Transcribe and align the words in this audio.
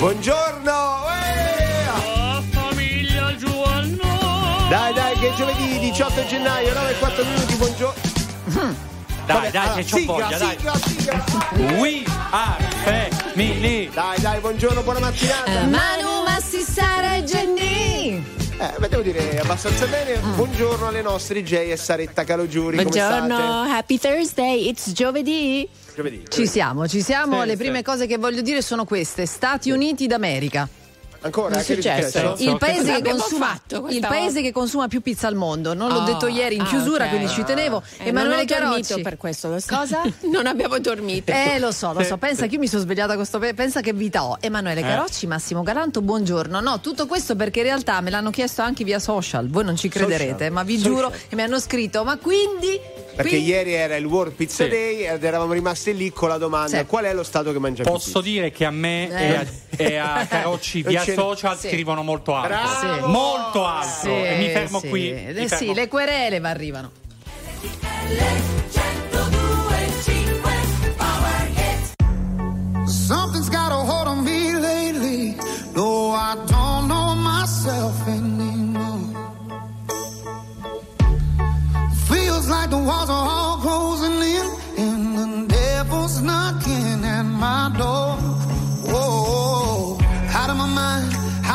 Buongiorno! 0.00 1.04
Eh! 1.12 1.88
Oh, 1.90 2.42
famiglia 2.52 3.36
Giovanno! 3.36 4.66
Dai, 4.70 4.94
dai, 4.94 5.14
che 5.18 5.28
è 5.28 5.34
giovedì 5.34 5.78
18 5.78 6.24
gennaio, 6.24 6.72
9 6.72 6.90
e 6.90 6.98
4 6.98 7.24
minuti, 7.26 7.54
buongiorno. 7.56 8.00
Dai, 9.26 9.50
dai, 9.50 9.66
allora, 9.66 9.74
che 9.74 9.84
c'ho 9.84 10.04
voglia, 10.06 10.38
dai. 10.38 10.56
sigla, 10.56 10.74
sigla. 10.86 11.24
We 11.78 12.02
are 12.30 12.64
family. 12.82 13.90
Dai, 13.90 14.18
dai, 14.20 14.40
buongiorno, 14.40 14.82
buona 14.82 15.00
mattinata. 15.00 15.64
Manu, 15.66 16.22
Massi, 16.24 16.62
Sara. 16.62 17.09
Eh, 18.60 18.74
beh, 18.78 18.88
devo 18.90 19.00
dire 19.00 19.38
abbastanza 19.40 19.86
bene. 19.86 20.18
Buongiorno 20.18 20.88
alle 20.88 21.00
nostre 21.00 21.42
J 21.42 21.70
e 21.70 21.76
Saretta 21.78 22.24
Calogiuri. 22.24 22.76
Come 22.76 22.90
Buongiorno, 22.90 23.34
state? 23.34 23.70
happy 23.70 23.98
Thursday, 23.98 24.68
it's 24.68 24.92
giovedì. 24.92 25.66
Giovedì. 25.94 26.24
Ci 26.28 26.46
siamo, 26.46 26.86
ci 26.86 27.00
siamo. 27.00 27.40
Sì, 27.40 27.46
Le 27.46 27.52
sì. 27.52 27.56
prime 27.56 27.82
cose 27.82 28.06
che 28.06 28.18
voglio 28.18 28.42
dire 28.42 28.60
sono 28.60 28.84
queste: 28.84 29.24
Stati 29.24 29.70
Uniti 29.70 30.06
d'America. 30.06 30.68
Ancora? 31.22 31.56
È 31.56 31.64
Che 31.64 31.74
successo? 31.74 32.34
Il 32.38 32.56
paese, 32.56 33.02
che 33.02 33.10
consuma, 33.10 33.60
il 33.90 34.00
paese 34.00 34.40
che 34.40 34.52
consuma 34.52 34.88
più 34.88 35.02
pizza 35.02 35.26
al 35.26 35.34
mondo. 35.34 35.74
Non 35.74 35.92
l'ho 35.92 36.00
Ah, 36.00 36.04
detto 36.04 36.26
ieri 36.28 36.54
in 36.54 36.62
ah, 36.62 36.64
chiusura, 36.64 37.04
ok. 37.04 37.10
quindi 37.10 37.28
ci 37.28 37.44
tenevo. 37.44 37.82
Eh, 37.98 38.08
Emanuele 38.08 38.44
non 38.48 38.56
ho 38.56 38.60
dormito 38.68 38.86
Carocci. 38.88 39.02
per 39.02 39.16
questo, 39.18 39.48
lo 39.48 39.58
sai. 39.60 39.76
Cosa? 39.78 40.02
non 40.30 40.46
abbiamo 40.46 40.78
dormito. 40.78 41.30
Eh, 41.30 41.58
lo 41.58 41.72
so, 41.72 41.92
lo 41.92 42.02
so. 42.02 42.16
Pensa 42.16 42.46
che 42.46 42.54
io 42.54 42.60
mi 42.60 42.68
sono 42.68 42.80
svegliata 42.82 43.16
con 43.16 43.26
sto 43.26 43.38
pe- 43.38 43.52
Pensa 43.52 43.80
che 43.82 43.92
vita 43.92 44.24
ho. 44.24 44.38
Emanuele 44.40 44.80
Carocci, 44.80 45.26
Massimo 45.26 45.62
Galanto, 45.62 46.00
buongiorno. 46.00 46.58
No, 46.60 46.80
tutto 46.80 47.06
questo 47.06 47.36
perché 47.36 47.58
in 47.60 47.66
realtà 47.66 48.00
me 48.00 48.08
l'hanno 48.08 48.30
chiesto 48.30 48.62
anche 48.62 48.82
via 48.84 48.98
social. 48.98 49.48
Voi 49.50 49.64
non 49.64 49.76
ci 49.76 49.88
crederete, 49.90 50.30
Social. 50.32 50.52
ma 50.52 50.62
vi 50.62 50.78
Social. 50.78 50.92
giuro 50.92 51.12
che 51.28 51.36
mi 51.36 51.42
hanno 51.42 51.60
scritto. 51.60 52.02
Ma 52.02 52.16
quindi. 52.16 52.80
Perché 53.14 53.32
quindi- 53.36 53.50
ieri 53.50 53.72
era 53.74 53.96
il 53.96 54.06
World 54.06 54.32
Pizza 54.32 54.64
Sì. 54.64 54.70
Day 54.70 55.04
ed 55.06 55.22
eravamo 55.22 55.52
rimasti 55.52 55.94
lì 55.94 56.10
con 56.12 56.28
la 56.30 56.38
domanda: 56.38 56.78
Sì. 56.78 56.86
qual 56.86 57.04
è 57.04 57.12
lo 57.12 57.24
stato 57.24 57.52
che 57.52 57.58
mangia 57.58 57.82
più 57.82 57.92
Posso 57.92 58.20
dire 58.22 58.50
che 58.50 58.64
a 58.64 58.70
me 58.70 59.10
e, 59.10 59.34
a, 59.34 59.46
e 59.76 59.96
a 59.96 60.26
Carocci 60.26 60.80
Non 60.82 60.92
via 60.92 61.02
ce 61.02 61.09
ne- 61.09 61.09
social 61.14 61.58
Sì. 61.58 61.68
scrivono 61.68 62.02
molto 62.02 62.34
alto. 62.34 62.48
Bravo! 62.48 62.94
Sì. 62.94 63.10
Molto 63.10 63.66
alto. 63.66 63.88
Sì, 64.02 64.08
e 64.10 64.36
mi 64.38 64.48
fermo 64.50 64.80
sì. 64.80 64.88
qui. 64.88 65.10
Eh, 65.10 65.32
mi 65.34 65.48
sì, 65.48 65.56
fermo. 65.56 65.72
le 65.74 65.88
querele 65.88 66.40
va 66.40 66.48
arrivano. 66.50 66.90
Something's 72.86 73.48
got 73.48 73.72
a 73.72 73.76
hold 73.76 74.08
on 74.08 74.24
me 74.24 74.54
lately. 74.54 75.36
No, 75.74 76.10
I 76.10 76.34
don't 76.46 76.88
know 76.88 77.14
myself 77.14 78.06
anymore. 78.08 79.14
Feels 82.08 82.48
like 82.48 82.70
the 82.70 82.78
walls 82.78 83.10
are 83.10 83.28
all 83.28 83.56
closing 83.58 84.20
in, 84.22 84.46
and 84.78 85.18
the 85.18 85.54
devil's 85.54 86.20
knocking 86.20 87.04
at 87.04 87.22
my 87.22 87.72
door. 87.76 88.16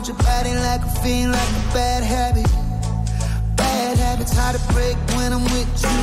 Want 0.00 0.08
your 0.08 0.26
body 0.26 0.54
like 0.54 0.80
a 0.80 0.90
fiend, 1.02 1.30
like 1.30 1.50
a 1.50 1.74
bad 1.74 2.02
habit. 2.02 2.48
Bad 3.54 3.98
habits 3.98 4.32
hard 4.34 4.56
to 4.56 4.72
break 4.72 4.96
when 5.14 5.30
I'm 5.30 5.44
with 5.44 5.72
you. 5.84 6.00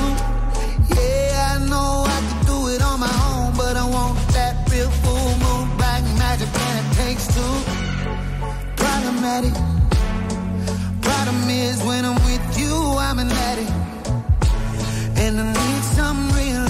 Yeah, 0.94 1.56
I 1.56 1.66
know 1.66 2.06
I 2.06 2.20
can 2.30 2.46
do 2.46 2.68
it 2.74 2.82
on 2.84 3.00
my 3.00 3.14
own, 3.30 3.58
but 3.58 3.76
I 3.76 3.86
want 3.90 4.20
that 4.38 4.70
real 4.70 4.92
full 5.02 5.30
moon, 5.42 5.78
black 5.78 6.04
magic, 6.22 6.48
and 6.48 6.76
it 6.80 6.88
takes 7.02 7.26
two. 7.34 7.56
Problematic. 8.76 9.54
Problem 11.02 11.50
is, 11.50 11.82
when 11.84 12.06
I'm 12.06 12.22
with 12.30 12.60
you, 12.60 12.76
I'm 13.00 13.18
an 13.18 13.32
addict. 13.50 13.72
And 15.18 15.40
I 15.40 15.54
need 15.54 15.84
some 15.98 16.30
relief. 16.34 16.67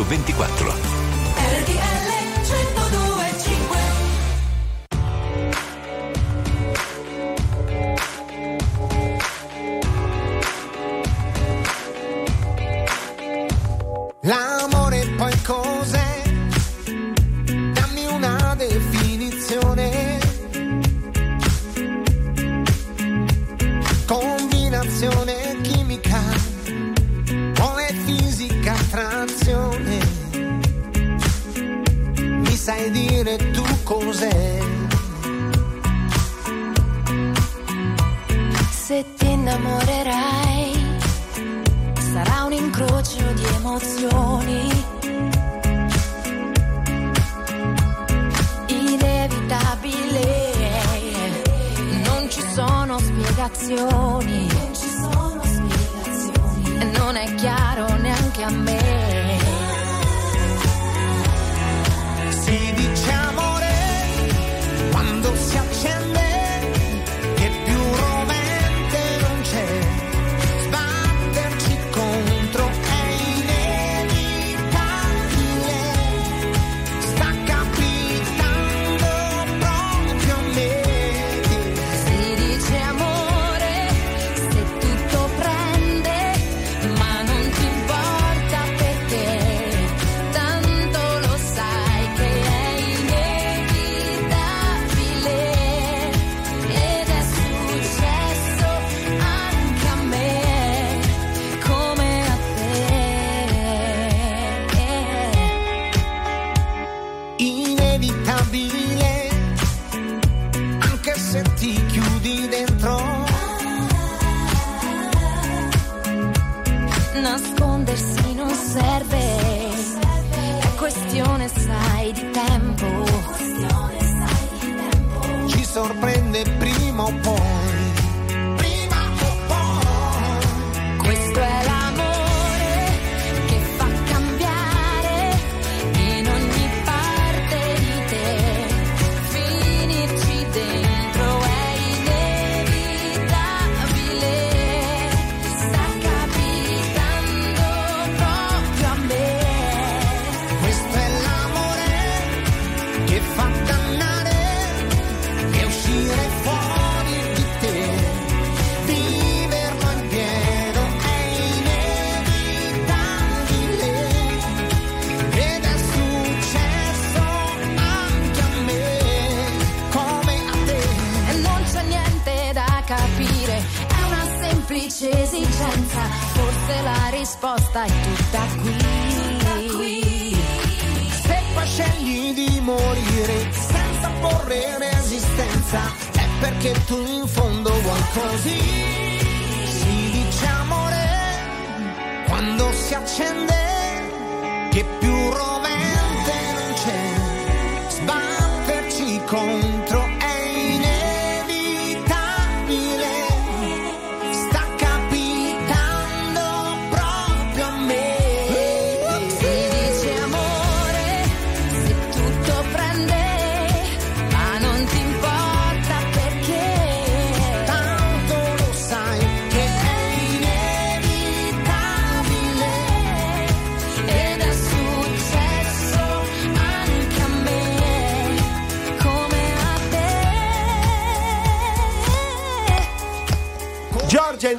Su 0.00 0.06
24. 0.06 0.49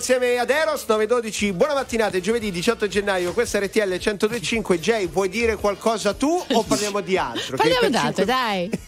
Insieme 0.01 0.39
ad 0.39 0.49
Eros 0.49 0.85
912 0.87 1.53
buona 1.53 1.75
mattinata 1.75 2.17
è 2.17 2.21
giovedì 2.21 2.49
18 2.49 2.87
gennaio 2.87 3.33
questa 3.33 3.59
è 3.59 3.65
RTL 3.65 3.87
1025 3.87 4.79
Jay 4.79 5.07
vuoi 5.07 5.29
dire 5.29 5.57
qualcosa 5.57 6.15
tu 6.15 6.43
o 6.53 6.63
parliamo 6.63 7.01
di 7.01 7.17
altro 7.17 7.55
Parliamo 7.55 7.87
d'altro, 7.87 8.25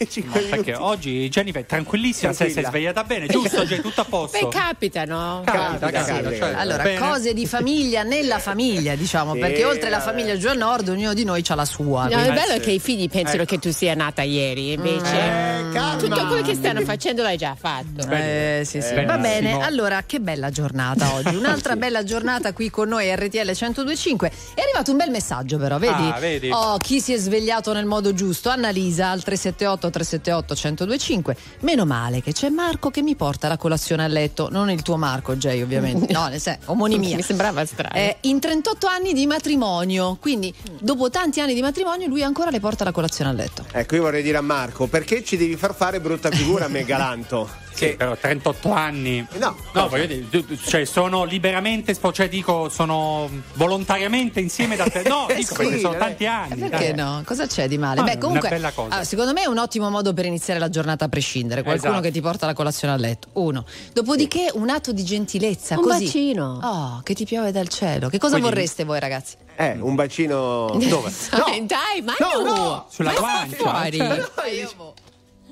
cinque- 0.08 0.40
dai. 0.40 0.50
Perché 0.50 0.74
oggi 0.74 1.28
Jennifer 1.28 1.62
è 1.62 1.66
tranquillissima, 1.66 2.32
sei, 2.32 2.50
sei 2.50 2.64
svegliata 2.64 3.04
bene, 3.04 3.26
giusto? 3.28 3.62
C'è 3.64 3.80
tutto 3.80 4.00
a 4.00 4.04
posto. 4.04 4.38
Beh, 4.38 4.48
capita, 4.48 5.04
no? 5.04 5.42
Capita, 5.44 5.62
Capita, 5.78 5.90
capita, 5.90 6.22
capita. 6.30 6.46
cioè, 6.46 6.54
Allora, 6.58 6.82
bene. 6.82 6.98
cose 6.98 7.32
di 7.32 7.46
famiglia 7.46 8.02
nella 8.02 8.38
famiglia, 8.40 8.94
diciamo, 8.96 9.34
Sì, 9.34 9.38
perché 9.38 9.64
oltre 9.64 9.90
la 9.90 9.98
vabbè. 9.98 10.10
famiglia 10.10 10.36
giù 10.36 10.48
al 10.48 10.56
nord, 10.56 10.88
ognuno 10.88 11.14
di 11.14 11.24
noi 11.24 11.44
ha 11.46 11.54
la 11.54 11.64
sua. 11.64 12.02
No, 12.04 12.08
quindi- 12.08 12.28
il 12.28 12.34
bello 12.34 12.52
è 12.52 12.58
sì. 12.58 12.60
che 12.60 12.70
i 12.72 12.80
figli 12.80 13.08
pensano 13.08 13.42
Ecco. 13.42 13.54
che 13.54 13.58
tu 13.60 13.70
sia 13.70 13.94
nata 13.94 14.22
ieri, 14.22 14.72
invece 14.72 15.14
Eh, 15.16 15.96
tutto 15.98 16.26
quello 16.26 16.42
che 16.42 16.54
stanno 16.54 16.80
facendo 16.80 17.22
l'hai 17.22 17.36
già 17.36 17.54
fatto. 17.58 18.08
Eh, 18.10 18.62
sì, 18.64 18.80
sì. 18.82 18.94
Eh, 18.94 19.04
Va 19.04 19.18
bene, 19.18 19.62
allora 19.62 20.02
che 20.04 20.18
bella 20.20 20.50
giornata 20.50 21.13
oggi. 21.14 21.34
Un'altra 21.36 21.76
bella 21.76 22.02
giornata 22.04 22.52
qui 22.52 22.70
con 22.70 22.88
noi 22.88 23.14
RTL 23.14 23.38
1025. 23.38 24.30
È 24.54 24.60
arrivato 24.60 24.90
un 24.90 24.96
bel 24.96 25.10
messaggio, 25.10 25.58
però, 25.58 25.78
vedi? 25.78 26.10
Ah, 26.12 26.18
vedi? 26.18 26.50
Oh, 26.50 26.76
chi 26.78 27.00
si 27.00 27.12
è 27.12 27.16
svegliato 27.16 27.72
nel 27.72 27.86
modo 27.86 28.12
giusto? 28.14 28.48
Annalisa 28.48 29.10
al 29.10 29.22
378 29.22 29.90
378 29.90 30.54
1025. 30.54 31.36
Meno 31.60 31.84
male 31.84 32.22
che 32.22 32.32
c'è 32.32 32.48
Marco 32.48 32.90
che 32.90 33.02
mi 33.02 33.14
porta 33.14 33.48
la 33.48 33.56
colazione 33.56 34.04
a 34.04 34.08
letto. 34.08 34.48
Non 34.50 34.70
il 34.70 34.82
tuo 34.82 34.96
Marco, 34.96 35.36
Jay, 35.36 35.62
ovviamente. 35.62 36.12
No, 36.14 36.28
nel 36.28 36.40
senso, 36.40 36.70
omonimia. 36.70 37.16
Mi 37.16 37.22
sembrava 37.22 37.64
strano. 37.64 37.94
Eh, 37.94 38.18
in 38.22 38.38
38 38.38 38.86
anni 38.86 39.12
di 39.12 39.26
matrimonio, 39.26 40.16
quindi 40.20 40.54
dopo 40.80 41.10
tanti 41.10 41.40
anni 41.40 41.54
di 41.54 41.60
matrimonio, 41.60 42.06
lui 42.06 42.22
ancora 42.22 42.50
le 42.50 42.60
porta 42.60 42.84
la 42.84 42.92
colazione 42.92 43.30
a 43.30 43.32
letto. 43.32 43.64
ecco 43.72 43.96
io 43.96 44.02
vorrei 44.02 44.22
dire 44.22 44.38
a 44.38 44.42
Marco 44.42 44.86
perché 44.86 45.24
ci 45.24 45.36
devi 45.36 45.56
far 45.56 45.74
fare 45.74 46.00
brutta 46.00 46.30
figura 46.30 46.66
a 46.66 46.68
me 46.68 46.84
Galanto 46.84 47.62
Sì, 47.74 47.94
però 47.96 48.16
38 48.16 48.70
anni. 48.72 49.26
No. 49.38 49.56
no 49.72 49.88
voglio 49.88 50.06
dire, 50.06 50.26
cioè 50.64 50.84
sono 50.84 51.24
liberamente, 51.24 51.96
cioè 52.12 52.28
dico, 52.28 52.68
sono 52.68 53.28
volontariamente 53.54 54.40
insieme 54.40 54.76
da 54.76 54.84
te. 54.88 55.02
No, 55.08 55.26
dico 55.34 55.54
Sì, 55.54 55.62
perché 55.62 55.78
sono 55.80 55.92
dai. 55.94 56.00
tanti 56.00 56.26
anni. 56.26 56.68
Perché 56.68 56.94
dai. 56.94 57.04
no? 57.04 57.22
Cosa 57.24 57.46
c'è 57.46 57.66
di 57.68 57.76
male? 57.78 58.00
Ah, 58.00 58.04
Beh, 58.04 58.10
una 58.12 58.20
comunque, 58.20 58.48
bella 58.48 58.70
cosa. 58.70 58.88
allora, 58.90 59.04
secondo 59.04 59.32
me 59.32 59.42
è 59.42 59.46
un 59.46 59.58
ottimo 59.58 59.90
modo 59.90 60.12
per 60.14 60.24
iniziare 60.26 60.60
la 60.60 60.68
giornata 60.68 61.06
a 61.06 61.08
prescindere. 61.08 61.62
Qualcuno 61.62 61.90
Esatto. 61.92 62.06
che 62.06 62.12
ti 62.12 62.20
porta 62.20 62.46
la 62.46 62.54
colazione 62.54 62.94
a 62.94 62.96
letto. 62.96 63.28
Uno. 63.32 63.64
Dopodiché 63.92 64.50
un 64.54 64.70
atto 64.70 64.92
di 64.92 65.04
gentilezza. 65.04 65.76
Un 65.76 65.82
così. 65.82 66.04
bacino. 66.04 66.60
Oh, 66.62 67.00
che 67.02 67.14
ti 67.14 67.24
piove 67.24 67.50
dal 67.52 67.68
cielo. 67.68 68.08
Che 68.08 68.18
cosa 68.18 68.34
Quindi- 68.38 68.50
vorreste 68.54 68.84
voi, 68.84 69.00
ragazzi? 69.00 69.34
eh 69.56 69.76
un 69.78 69.94
bacino 69.94 70.66
dove? 70.88 71.12
Dai, 71.30 71.64
dai, 71.66 72.02
ma 72.02 72.14
No, 72.18 72.42
no! 72.42 72.54
no. 72.54 72.86
Sulla 72.90 73.12
guancia. 73.12 73.56
fuori. 73.56 73.98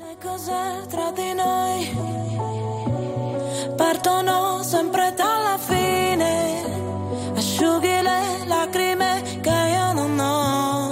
Le 0.05 0.17
cose 0.21 0.87
tra 0.89 1.13
di 1.13 1.33
noi 1.33 1.97
partono 3.77 4.61
sempre 4.65 5.15
dalla 5.15 5.57
fine. 5.59 6.65
Asciughi 7.37 8.03
le 8.03 8.45
lacrime 8.47 9.23
che 9.41 9.51
io 9.51 9.93
non 9.93 10.19
ho. 10.19 10.92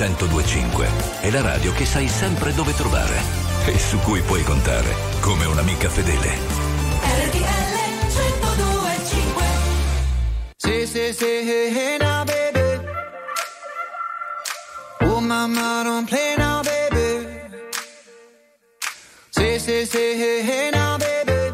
1025 0.00 0.88
è 1.20 1.30
la 1.30 1.42
radio 1.42 1.72
che 1.72 1.84
sai 1.84 2.08
sempre 2.08 2.54
dove 2.54 2.72
trovare 2.72 3.20
e 3.66 3.78
su 3.78 3.98
cui 3.98 4.22
puoi 4.22 4.42
contare 4.42 4.94
come 5.20 5.44
un'amica 5.44 5.90
fedele. 5.90 6.38
RTL 7.02 7.76
1025 8.08 9.44
Say, 10.56 10.86
say, 10.86 11.12
say, 11.12 11.44
hey, 11.44 11.70
hey 11.70 11.98
now, 11.98 12.24
baby. 12.24 12.80
Oh, 15.00 15.20
mama, 15.20 15.82
don't 15.84 16.08
play 16.08 16.34
now, 16.38 16.62
baby. 16.62 17.26
Say, 19.28 19.58
say, 19.58 19.84
say, 19.84 20.16
hey, 20.16 20.42
hey 20.42 20.70
now, 20.70 20.96
baby. 20.96 21.52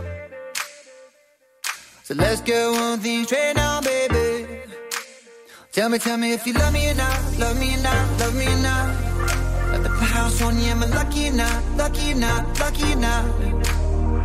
So 2.05 2.15
let's 2.15 2.43
get 2.43 2.71
one 2.71 3.01
thing 3.01 3.25
straight 3.25 3.57
now, 3.57 3.81
baby. 3.81 3.96
Tell 5.77 5.91
me, 5.91 5.99
tell 5.99 6.17
me 6.17 6.33
if 6.33 6.47
you 6.47 6.55
love 6.55 6.73
me 6.73 6.89
or 6.89 6.95
not, 6.95 7.39
love 7.39 7.61
me 7.61 7.75
or 7.75 7.83
not, 7.83 8.19
love 8.19 8.35
me 8.35 8.47
or 8.47 8.63
not. 8.63 8.97
At 9.75 9.83
the 9.83 9.91
house 9.91 10.41
on 10.41 10.59
you, 10.59 10.71
am 10.71 10.83
I 10.83 10.87
lucky 10.87 11.29
or 11.29 11.33
not, 11.33 11.63
lucky 11.77 12.13
or 12.13 12.15
not, 12.15 12.59
lucky 12.59 12.93
or 12.95 12.97
not? 12.97 13.25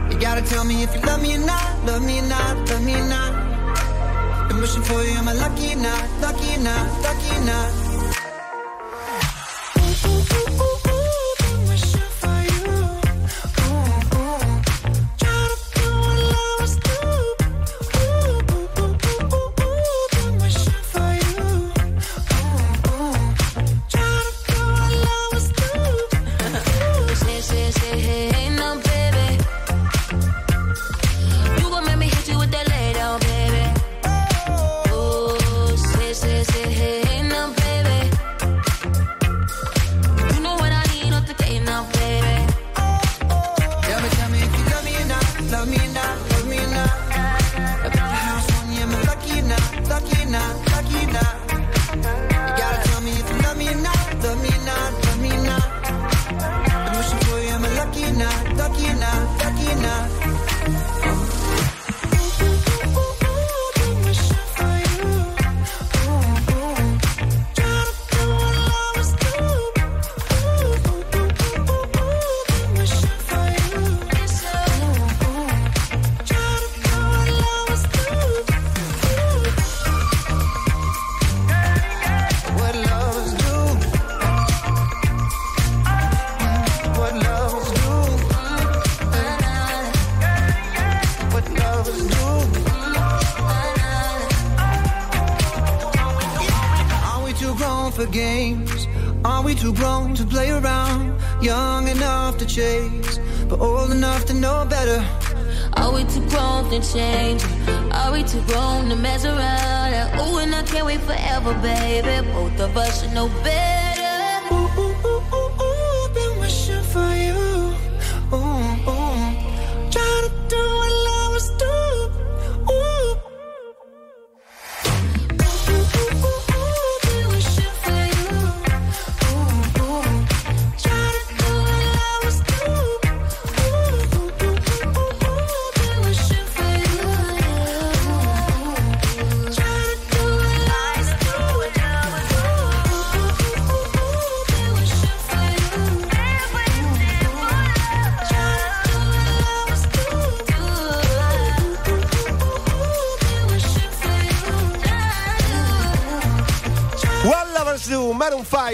You 0.10 0.18
gotta 0.18 0.44
tell 0.44 0.64
me 0.64 0.82
if 0.82 0.96
you 0.96 1.02
love 1.02 1.22
me 1.22 1.36
or 1.36 1.40
not, 1.40 1.86
love 1.86 2.04
me 2.06 2.20
or 2.20 2.28
not, 2.30 2.70
love 2.70 2.82
me 2.86 2.94
or 2.96 3.04
not. 3.04 4.48
Been 4.48 4.62
wishing 4.62 4.82
for 4.84 5.04
you, 5.04 5.12
am 5.12 5.28
I 5.28 5.34
lucky 5.34 5.74
or 5.74 5.76
not, 5.76 6.22
lucky 6.22 6.56
or 6.56 6.60
not, 6.60 7.02
lucky 7.04 7.36
or 7.36 7.44
not? 7.44 7.91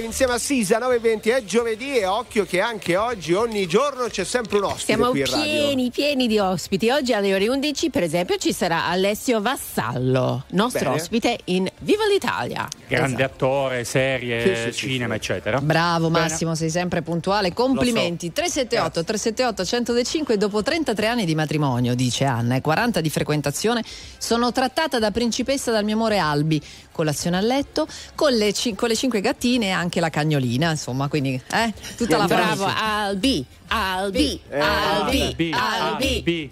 Insieme 0.08 0.34
a 0.34 0.38
Sisa 0.40 0.78
920 0.80 1.30
è 1.30 1.44
giovedì 1.44 1.98
e 1.98 2.06
occhio 2.06 2.46
che 2.46 2.62
anche 2.62 2.96
oggi, 2.96 3.34
ogni 3.34 3.68
giorno 3.68 4.08
c'è 4.08 4.24
sempre 4.24 4.58
un 4.58 4.64
ospite 4.64 4.86
Siamo 4.86 5.10
qui 5.10 5.20
in 5.20 5.26
radio. 5.26 5.44
pieni, 5.44 5.92
pieni 5.92 6.28
di 6.28 6.40
ospiti. 6.40 6.90
Oggi 6.90 7.14
alle 7.14 7.34
ore 7.36 7.48
11, 7.50 7.90
per 7.90 8.04
esempio, 8.04 8.38
ci 8.38 8.54
sarà 8.54 8.86
Alessio 8.86 9.42
Vassallo, 9.42 10.46
nostro 10.52 10.90
Bene. 10.90 10.96
ospite 11.02 11.38
in 11.46 11.68
Viva 11.80 11.97
l'Italia. 12.18 12.68
Grande 12.88 13.24
attore, 13.24 13.84
serie, 13.84 14.42
Sì, 14.42 14.56
sì, 14.72 14.72
sì, 14.72 14.88
cinema, 14.90 15.16
eccetera. 15.16 15.60
Bravo 15.62 16.10
Bene. 16.10 16.28
Massimo, 16.28 16.56
sei 16.56 16.70
sempre 16.70 17.02
puntuale. 17.02 17.54
Complimenti. 17.54 18.32
378 18.34 19.04
378 19.04 19.66
105 19.66 20.38
dopo 20.38 20.64
33 20.64 21.08
anni 21.08 21.26
di 21.26 21.36
matrimonio, 21.36 21.94
dice 21.96 22.26
Anna, 22.26 22.56
e 22.56 22.62
40 22.62 23.02
di 23.02 23.10
frequentazione, 23.10 23.84
sono 24.18 24.52
trattata 24.52 25.00
da 25.00 25.12
principessa 25.12 25.72
dal 25.72 25.84
mio 25.84 25.96
amore 25.96 26.18
Albi. 26.18 26.62
Colazione 26.92 27.38
a 27.38 27.42
letto, 27.42 27.88
con 28.16 28.34
le, 28.34 28.54
ci- 28.54 28.74
con 28.74 28.88
le 28.90 28.96
cinque 28.96 29.22
gattine 29.22 29.68
e 29.68 29.72
anche 29.72 30.00
la 30.00 30.10
cagnolina, 30.10 30.72
insomma, 30.72 31.08
quindi 31.08 31.40
eh, 31.52 31.74
tutta 31.96 32.18
la 32.18 32.26
Bravo, 32.26 32.64
famiglia. 32.64 32.84
Albi, 33.04 33.46
Albi, 33.68 34.42
Albi, 34.52 35.22
Albi, 35.22 35.52
Albi. 35.54 36.16
Albi. 36.16 36.52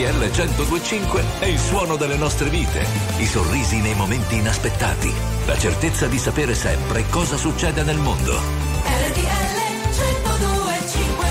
RTL 0.00 0.16
1025 0.16 1.24
è 1.40 1.44
il 1.44 1.58
suono 1.58 1.96
delle 1.96 2.16
nostre 2.16 2.48
vite, 2.48 2.86
i 3.18 3.26
sorrisi 3.26 3.82
nei 3.82 3.94
momenti 3.94 4.36
inaspettati, 4.36 5.12
la 5.44 5.58
certezza 5.58 6.06
di 6.06 6.16
sapere 6.16 6.54
sempre 6.54 7.04
cosa 7.10 7.36
succede 7.36 7.82
nel 7.82 7.98
mondo. 7.98 8.32
RTL 8.32 9.60
1025 9.90 11.26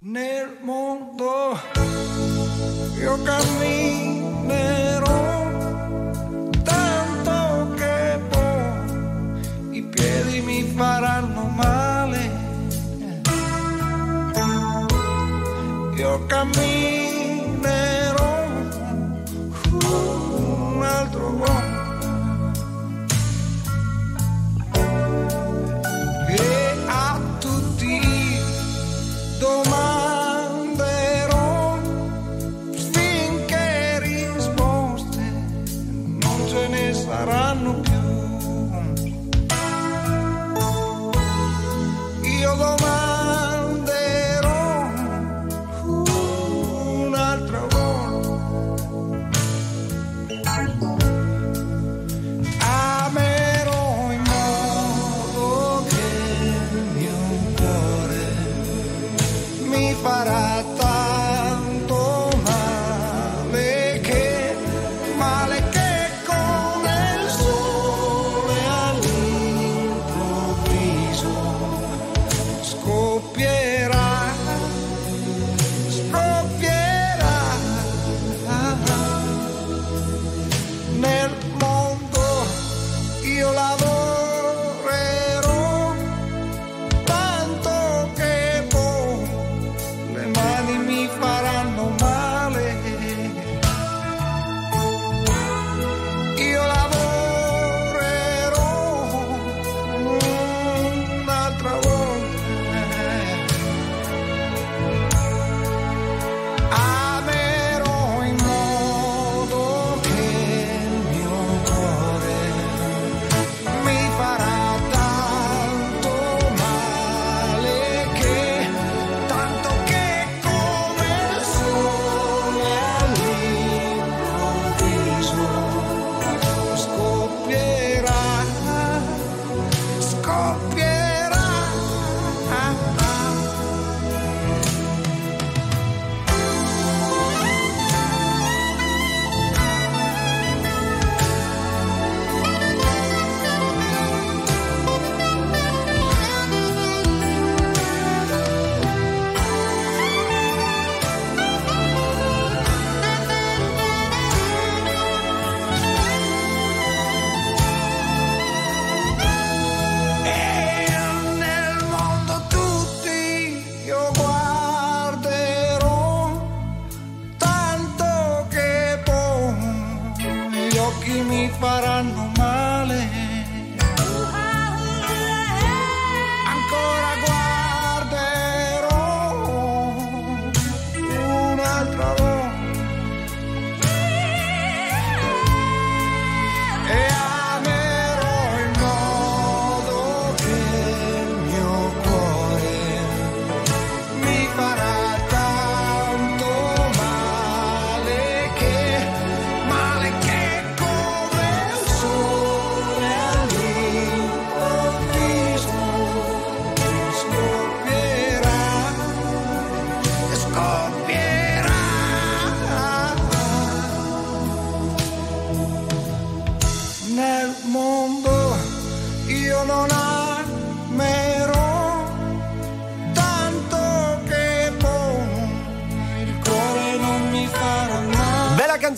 Nel 0.00 0.56
mondo 0.62 1.60
io 2.98 3.22
camminerò 3.22 4.18
tanto 6.64 7.74
che 7.76 8.18
poi 8.30 9.76
i 9.76 9.82
piedi 9.84 10.40
mi 10.40 10.64
faranno 10.74 11.44
male. 11.44 12.48
Io 15.94 16.26
camminerò 16.26 17.19
un 19.90 20.82
altro 20.82 21.32
po'. 21.34 21.79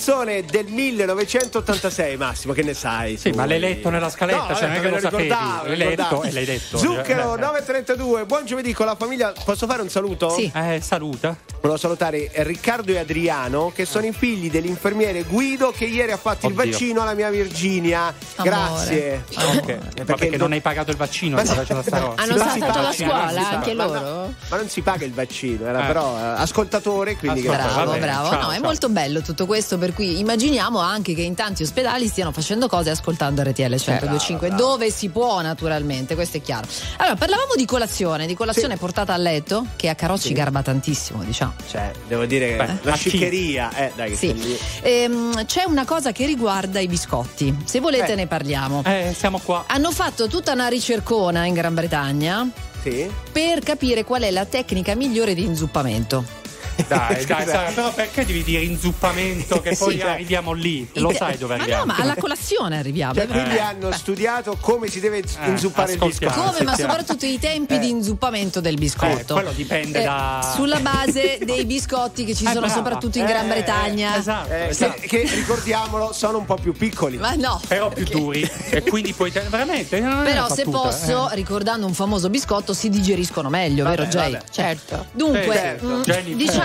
Canzone 0.07 0.43
del 0.43 0.67
1986, 0.67 2.17
Massimo, 2.17 2.53
che 2.53 2.62
ne 2.65 2.75
sai? 2.75 3.17
Sì, 3.17 3.31
tu? 3.31 3.37
ma 3.37 3.47
l'hai 3.47 3.61
letto 3.61 3.88
nella 3.88 4.11
scaletta, 4.11 4.49
No, 4.49 4.55
cioè 4.57 4.67
non 4.67 4.77
è 4.77 4.81
che 4.81 4.88
lo 4.88 4.99
sapevi. 4.99 5.23
ricordavo, 5.23 5.67
L'hai 5.69 5.77
ricordavo. 5.77 6.15
letto 6.23 6.29
e 6.29 6.33
l'hai 6.33 6.45
detto. 6.45 6.77
Zucchero 6.79 7.35
Eh, 7.37 7.38
932, 7.38 8.25
buon 8.25 8.45
giovedì 8.45 8.73
con 8.73 8.87
la 8.87 8.97
famiglia. 8.97 9.33
Posso 9.45 9.67
fare 9.69 9.81
un 9.83 9.88
saluto? 9.88 10.31
Sì. 10.31 10.51
Eh, 10.53 10.81
saluta. 10.83 11.37
Volevo 11.61 11.79
salutare 11.79 12.29
Riccardo 12.35 12.91
e 12.91 12.99
Adriano, 12.99 13.71
che 13.73 13.85
sono 13.85 14.07
i 14.07 14.12
figli 14.12 14.51
dell'infermiere 14.51 15.23
Guido 15.23 15.71
che 15.71 15.85
ieri 15.85 16.11
ha 16.11 16.17
fatto 16.17 16.49
il 16.49 16.53
Oddio. 16.59 16.71
vaccino 16.73 17.03
alla 17.03 17.15
mia 17.15 17.31
Virginia. 17.31 18.12
Grazie. 18.43 19.25
Ok, 19.33 19.69
eh, 19.69 19.79
ma 19.99 20.05
perché 20.17 20.37
non 20.37 20.51
hai 20.51 20.61
pagato 20.61 20.91
il 20.91 20.97
vaccino, 20.97 21.37
Ma. 21.37 21.43
Hanno 21.43 21.55
Non 21.55 22.49
si 22.51 22.59
saltato 22.59 22.79
la 22.79 22.83
non 22.83 22.93
scuola 22.93 23.49
anche 23.51 23.75
Ma 23.75 23.85
loro? 23.87 24.01
no, 24.01 24.35
ma 24.49 24.57
non 24.57 24.69
si 24.69 24.81
paga 24.81 25.05
il 25.05 25.12
vaccino, 25.12 25.67
era 25.67 25.85
Eh. 25.85 25.87
però 25.87 26.19
eh, 26.19 26.23
ascoltatore, 26.41 27.17
quindi 27.17 27.47
Ascolta, 27.47 27.62
Bravo, 27.73 27.97
bravo. 27.99 28.29
ciao, 28.31 28.41
no, 28.41 28.51
è 28.51 28.55
ciao. 28.55 28.62
molto 28.65 28.88
bello 28.88 29.21
tutto 29.21 29.47
questo, 29.47 29.79
per 29.79 29.91
cui 29.92 30.18
immaginiamo 30.18 30.78
anche 30.78 31.14
che 31.14 31.22
in 31.22 31.35
tanti 31.35 31.62
ospedali 31.62 32.07
stiano 32.09 32.33
facendo 32.33 32.68
cose 32.68 32.90
ascoltando 32.90 33.42
RTL 33.42 33.62
1025, 33.62 34.50
dove 34.50 34.90
si 34.90 35.09
può 35.09 35.40
naturalmente, 35.40 36.14
questo 36.14 36.37
è 36.38 36.40
chiaro. 36.42 36.66
Allora, 36.98 37.16
parlavamo 37.16 37.55
di 37.57 37.64
colazione, 37.64 38.26
di 38.26 38.35
colazione 38.35 38.76
portata 38.76 39.12
a 39.12 39.16
letto, 39.16 39.66
che 39.76 39.88
a 39.88 39.94
Carocci 39.94 40.33
garba 40.33 40.62
tantissimo, 40.62 41.22
diciamo. 41.22 41.55
Cioè, 41.68 41.90
devo 42.09 42.24
dire 42.26 42.48
che 42.50 42.57
Beh, 42.57 42.78
la 42.83 42.94
sciccheria, 42.94 43.74
eh, 43.74 43.92
dai, 43.94 44.11
che 44.11 44.16
Sì. 44.16 44.59
Ehm, 44.83 45.44
c'è 45.46 45.64
una 45.64 45.85
cosa 45.85 46.12
che 46.12 46.26
riguarda 46.26 46.81
i 46.81 46.87
biscotti. 46.88 47.57
Se 47.64 47.81
volete 47.81 48.12
Eh. 48.12 48.16
ne 48.16 48.26
parliamo. 48.26 48.83
Eh, 48.85 49.14
siamo 49.16 49.38
qua. 49.38 49.64
Hanno 49.66 49.90
fatto 49.90 50.26
tutta 50.28 50.52
una 50.52 50.68
ricercona 50.68 51.44
in 51.44 51.55
Gran 51.55 51.74
Bretagna 51.74 52.48
Sì? 52.83 53.11
per 53.31 53.61
capire 53.61 54.05
qual 54.05 54.22
è 54.22 54.31
la 54.31 54.44
tecnica 54.44 54.94
migliore 54.94 55.35
di 55.35 55.42
inzuppamento. 55.44 56.40
Dai, 56.88 57.24
dai. 57.24 57.46
Sara, 57.46 57.70
però 57.70 57.92
perché 57.92 58.24
devi 58.26 58.42
dire 58.42 58.62
inzuppamento 58.62 59.61
che 59.61 59.74
poi 59.78 59.94
Sì. 59.96 60.00
arriviamo 60.02 60.52
lì? 60.52 60.88
Lo 60.94 61.08
Ite- 61.11 61.18
sai 61.18 61.38
dove 61.38 61.54
ma 61.56 61.62
arriviamo? 61.62 61.85
no, 61.87 61.92
ma 61.96 62.02
alla 62.02 62.16
colazione 62.16 62.78
arriviamo. 62.78 63.14
Cioè, 63.14 63.26
quindi 63.26 63.54
Eh. 63.56 63.61
hanno 63.61 63.92
studiato 63.92 64.56
come 64.61 64.88
si 64.88 65.00
deve 65.00 65.22
inzuppare 65.46 65.92
il 65.92 65.98
biscotto. 65.98 66.32
Come, 66.40 66.62
ma 66.62 66.76
soprattutto 66.76 67.24
i 67.26 67.38
tempi 67.38 67.78
di 67.78 67.88
inzuppamento 67.90 68.61
del 68.61 68.76
biscotto. 68.76 69.20
Eh, 69.37 69.40
quello 69.40 69.52
dipende 69.52 70.00
Eh, 70.00 70.04
da- 70.04 70.52
Sulla 70.54 70.80
base 70.80 71.38
dei 71.44 71.64
biscotti 71.64 72.24
che 72.24 72.35
ci 72.35 72.44
Eh, 72.44 72.48
sono 72.48 72.61
brava. 72.61 72.74
soprattutto 72.74 73.18
in 73.18 73.24
Gran 73.26 73.46
Eh, 73.46 73.48
Bretagna. 73.48 74.16
Esatto, 74.16 74.52
Eh, 74.52 74.68
esatto. 74.68 75.00
che, 75.00 75.06
che, 75.06 75.35
ricordiamolo, 75.35 76.12
sono 76.12 76.38
un 76.38 76.44
po' 76.44 76.56
più 76.56 76.72
piccoli. 76.72 77.16
Ma 77.18 77.32
no. 77.35 77.61
Però 77.68 77.88
più 77.88 78.04
perché- 78.04 78.18
duri 78.18 78.50
e 78.70 78.82
quindi 78.82 79.12
puoi 79.12 79.30
te- 79.32 79.40
veramente 79.48 79.98
Però 80.00 80.48
se 80.48 80.64
battuta, 80.64 80.78
posso, 80.88 81.30
eh. 81.30 81.35
ricordando 81.35 81.87
un 81.87 81.94
famoso 81.94 82.28
biscotto, 82.30 82.72
si 82.74 82.88
digeriscono 82.88 83.48
meglio, 83.48 83.85
vero 83.85 84.04
Jay? 84.06 84.37
Certo. 84.50 85.06
Dunque, 85.12 85.52
Certo. 85.52 86.02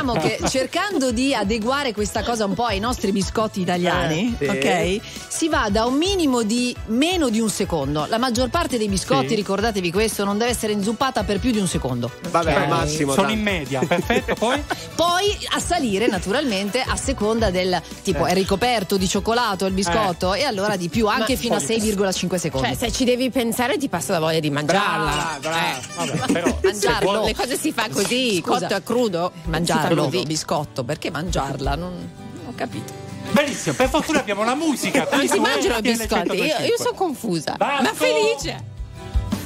Diciamo 0.02 0.14
che 0.14 0.40
cercando 0.48 1.12
di 1.12 1.34
adeguare 1.34 1.92
questa 1.94 2.24
cosa 2.24 2.46
un 2.46 2.54
po' 2.54 2.66
ai 2.66 2.80
nostri 2.80 3.12
biscotti 3.12 3.62
italiani, 3.62 4.36
Eh, 4.38 4.46
sì. 4.46 4.58
ok? 4.58 5.02
Si 5.28 5.50
va 5.50 5.70
da 5.72 5.86
un 5.86 5.96
minimo 5.96 6.44
di 6.44 6.76
meno 6.88 7.30
di 7.30 7.40
un 7.40 7.50
secondo. 7.50 8.06
La 8.08 8.18
maggior 8.18 8.50
parte 8.50 8.78
dei 8.78 8.88
biscotti, 8.88 9.30
Sì. 9.30 9.36
ricordatevi 9.36 9.92
questo, 9.92 10.24
non 10.24 10.38
deve 10.38 10.52
essere 10.52 10.74
inzuppata 10.74 11.24
per 11.24 11.40
più 11.40 11.52
di 11.52 11.60
un 11.60 11.68
secondo. 11.68 12.12
Vabbè, 12.30 12.64
Eh, 12.64 12.68
Massimo. 12.68 13.14
sono 13.14 13.28
dai. 13.28 13.36
in 13.36 13.42
media, 13.42 13.80
perfetto. 13.86 14.36
Poi 14.36 14.64
Poi 14.98 15.38
a 15.52 15.60
salire 15.60 16.08
naturalmente 16.08 16.82
a 16.86 16.96
seconda 16.96 17.50
del 17.50 17.80
tipo 18.04 18.26
è 18.26 18.34
ricoperto 18.34 18.98
di 18.98 19.08
cioccolato 19.08 19.66
il 19.66 19.74
biscotto 19.74 20.34
e 20.34 20.44
allora 20.44 20.76
di 20.76 20.90
più 20.90 21.08
anche 21.08 21.34
Ma- 21.34 21.40
fino 21.40 21.56
a 21.56 21.60
6,5 21.60 22.36
secondi. 22.38 22.68
Cioè, 22.68 22.76
se 22.76 22.92
ci 22.92 23.04
devi 23.04 23.30
pensare, 23.30 23.78
ti 23.78 23.90
passa 23.90 24.14
la 24.14 24.20
voglia 24.20 24.40
di 24.40 24.50
mangiarla. 24.50 25.12
Brava, 25.12 25.38
brava. 25.40 25.58
Eh. 25.58 25.82
vabbè, 26.18 26.32
però 26.32 26.58
Mangiarlo. 26.64 27.26
Le 27.26 27.36
cose 27.36 27.58
si 27.58 27.72
fa 27.72 27.88
così, 27.92 28.42
Scusa. 28.44 28.60
cotto 28.62 28.76
a 28.76 28.80
crudo. 28.82 29.32
mangiarlo 29.46 29.87
Fa 29.96 30.10
così. 30.10 30.24
biscotto, 30.24 30.84
perché 30.84 31.12
mangiarla? 31.12 31.76
Non, 31.76 31.94
non 32.34 32.46
ho 32.48 32.54
capito. 32.56 32.94
benissimo, 33.32 33.76
per 33.76 33.90
fortuna 33.90 34.20
abbiamo 34.20 34.44
la 34.44 34.56
musica. 34.56 35.06
Quindi 35.06 35.28
si 35.34 35.40
mangiano 35.40 35.76
i 35.76 35.80
RTL 35.80 35.98
biscotti. 35.98 36.36
Io, 36.38 36.44
io 36.44 36.78
125. 36.78 36.78
sono 36.78 36.94
confusa. 36.96 37.56
Vasco! 37.58 37.82
Ma 37.84 37.94
felice. 37.94 38.76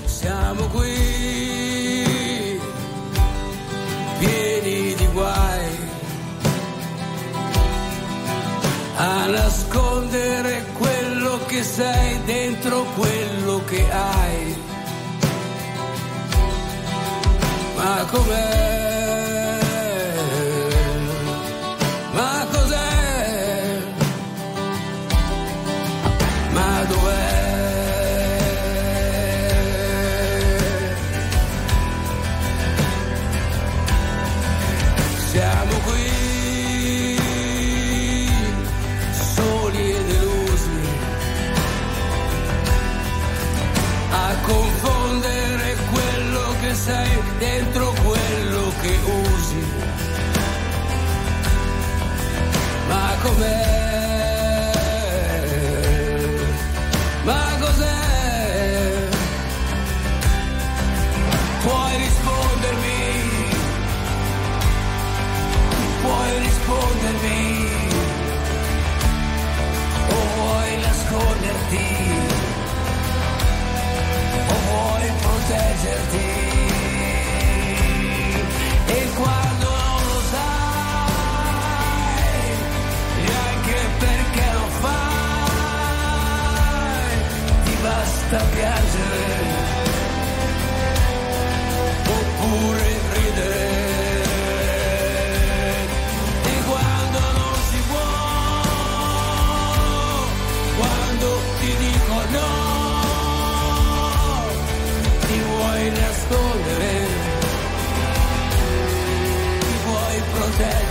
Siamo 0.06 0.66
qui, 0.68 2.60
pieni 4.20 4.94
di 4.94 5.08
guai, 5.14 5.68
a 8.98 9.26
nascondere 9.28 10.66
quello 10.78 11.40
che 11.48 11.64
sei 11.64 12.24
dentro 12.26 12.84
quello 12.96 13.64
che 13.66 13.90
hai. 13.92 14.56
Ma 17.76 18.06
com'è? 18.12 19.11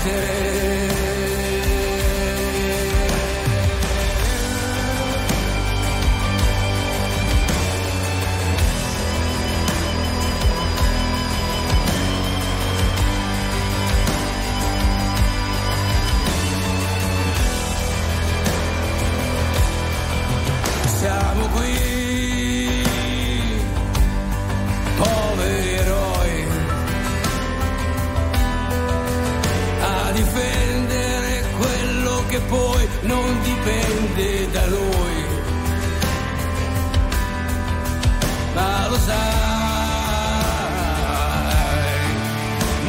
querer. 0.03 0.50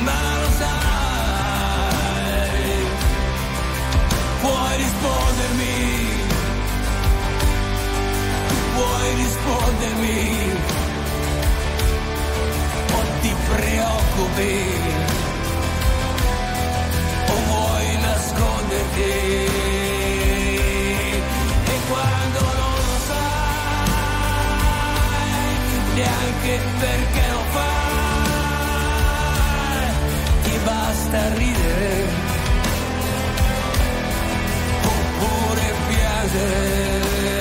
sai, 0.04 0.52
sai, 0.60 0.82
puoi 4.42 4.74
rispondermi, 4.78 5.76
puoi 8.76 9.08
rispondermi, 9.16 10.20
o 12.92 13.00
ti 13.22 13.32
preoccupi, 13.50 14.56
o 17.28 17.36
vuoi 17.48 17.88
nasconderti. 18.02 19.51
basta 31.12 31.34
ridere 31.36 32.08
oppure 34.86 35.74
piangere. 35.88 37.41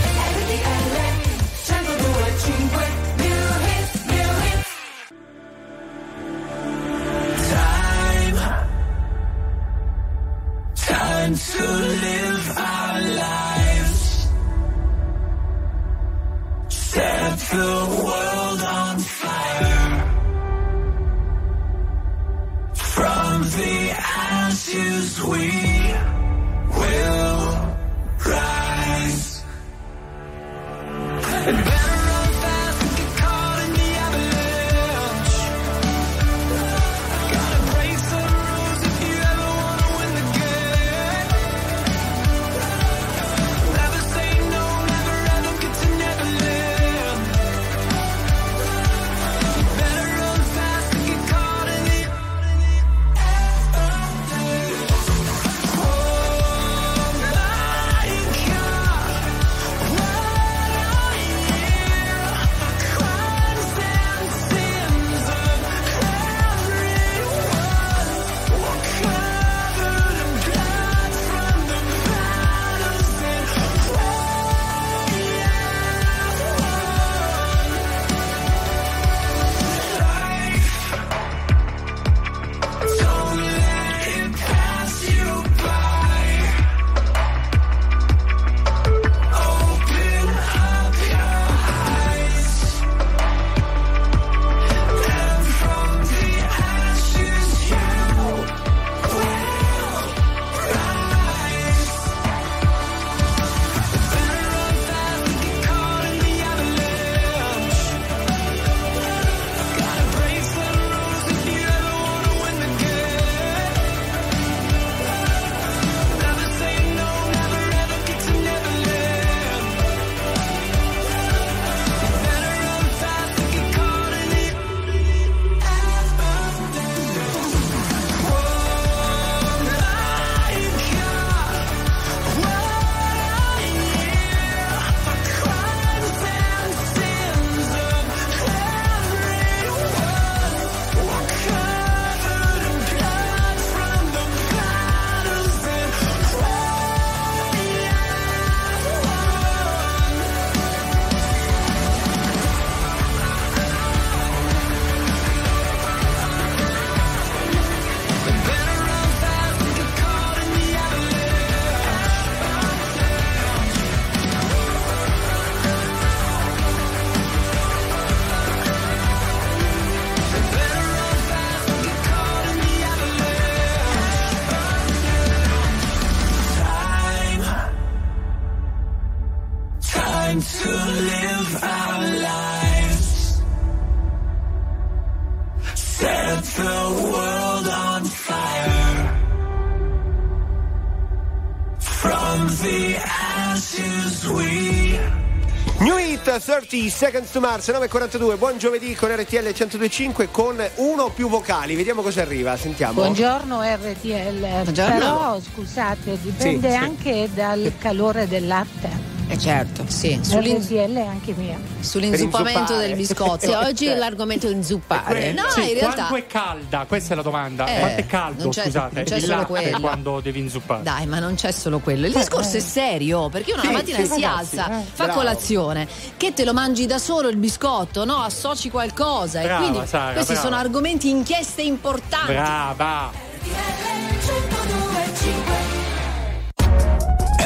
Seconds 196.91 197.31
to 197.31 197.39
Mars 197.39 197.67
9.42 197.69 198.37
Buon 198.37 198.57
giovedì 198.57 198.93
con 198.95 199.09
RTL 199.09 199.47
102.5 199.47 200.27
con 200.31 200.63
uno 200.75 201.03
o 201.03 201.09
più 201.09 201.29
vocali 201.29 201.75
Vediamo 201.75 202.01
cosa 202.01 202.21
arriva, 202.21 202.55
sentiamo 202.57 202.93
Buongiorno 202.93 203.61
RTL, 203.61 204.39
Buongiorno. 204.63 204.93
però 204.99 205.39
scusate, 205.39 206.19
dipende 206.21 206.67
Sì, 206.69 206.75
sì. 206.75 206.79
anche 206.79 207.29
dal 207.33 207.71
calore 207.79 208.27
del 208.27 208.45
latte. 208.45 209.00
Eh 209.31 209.37
certo, 209.39 209.85
sì. 209.87 210.19
Sull'in- 210.21 210.57
RTL 210.57 210.93
è 210.93 211.05
anche 211.07 211.33
mia. 211.37 211.57
sull'inzuppamento 211.79 212.75
del 212.75 212.95
biscotto. 212.95 213.39
Sì, 213.45 213.51
oggi 213.55 213.85
l'argomento 213.85 214.47
è 214.47 214.51
inzuppare. 214.51 215.31
No, 215.31 215.43
Sì, 215.49 215.69
in 215.71 215.73
realtà. 215.79 216.07
quanto 216.07 216.15
è 216.17 216.27
calda? 216.27 216.85
Questa 216.85 217.13
è 217.13 217.15
la 217.15 217.21
domanda. 217.21 217.65
Eh, 217.65 217.79
quanto 217.79 218.01
è 218.01 218.05
caldo, 218.07 218.43
non 218.43 218.51
c'è- 218.51 218.63
scusate, 218.63 218.95
non 218.95 219.03
c'è 219.05 219.15
il 219.15 219.21
solo 219.21 219.35
latte 219.37 219.45
quello. 219.47 219.79
quando 219.79 220.19
devi 220.19 220.39
inzuppare? 220.41 220.83
Dai, 220.83 221.05
ma 221.05 221.19
non 221.19 221.35
c'è 221.35 221.51
solo 221.53 221.79
quello. 221.79 222.07
Il 222.07 222.13
discorso 222.13 222.57
è 222.57 222.59
serio, 222.59 223.29
perché 223.29 223.53
uno 223.53 223.61
Sì, 223.61 223.69
mattina 223.71 223.97
sì, 223.99 224.03
si 224.05 224.09
ragazzi, 224.21 224.57
alza, 224.59 224.79
eh, 224.79 224.83
fa 224.91 225.03
bravo. 225.05 225.19
colazione, 225.19 225.87
che 226.17 226.33
te 226.33 226.43
lo 226.43 226.53
mangi 226.53 226.85
da 226.85 226.97
solo 226.97 227.29
il 227.29 227.37
biscotto, 227.37 228.03
no? 228.03 228.17
Associ 228.17 228.69
qualcosa. 228.69 229.39
Brava, 229.41 229.65
e 229.65 229.69
quindi 229.69 229.87
Sara, 229.87 230.11
questi 230.11 230.33
brava. 230.33 230.47
sono 230.47 230.59
argomenti, 230.59 231.09
inchieste 231.09 231.61
importanti. 231.61 232.33
Brava! 232.33 234.10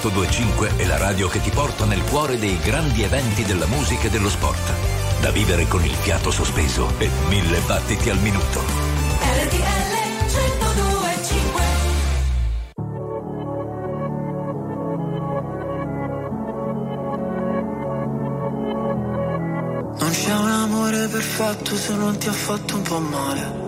1025 0.00 0.76
è 0.76 0.86
la 0.86 0.96
radio 0.96 1.26
che 1.28 1.40
ti 1.40 1.50
porta 1.50 1.84
nel 1.84 2.04
cuore 2.04 2.38
dei 2.38 2.56
grandi 2.60 3.02
eventi 3.02 3.42
della 3.44 3.66
musica 3.66 4.06
e 4.06 4.10
dello 4.10 4.28
sport. 4.28 4.72
Da 5.20 5.32
vivere 5.32 5.66
con 5.66 5.84
il 5.84 5.92
fiato 5.92 6.30
sospeso 6.30 6.92
e 6.98 7.10
mille 7.28 7.58
battiti 7.66 8.08
al 8.08 8.18
minuto. 8.18 8.60
RTL 8.60 9.96
1025 10.22 11.62
Non 19.98 20.10
c'è 20.10 20.32
un 20.32 20.48
amore 20.48 21.08
perfetto 21.08 21.74
se 21.74 21.94
non 21.94 22.16
ti 22.18 22.28
ha 22.28 22.32
fatto 22.32 22.76
un 22.76 22.82
po' 22.82 23.00
male. 23.00 23.67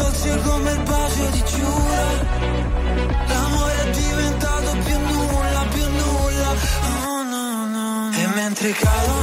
dolce 0.00 0.40
come 0.42 0.70
il 0.72 0.82
bacio 0.82 1.24
di 1.32 1.42
Giura. 1.44 2.04
L'amore 3.28 3.74
è 3.84 3.90
diventato 3.90 4.76
più 4.84 4.98
nulla, 4.98 5.64
più 5.72 5.86
nulla. 6.00 6.50
Oh 7.06 7.22
no, 7.22 7.66
no 7.66 8.10
E 8.16 8.26
mentre 8.34 8.70
cadono 8.72 9.19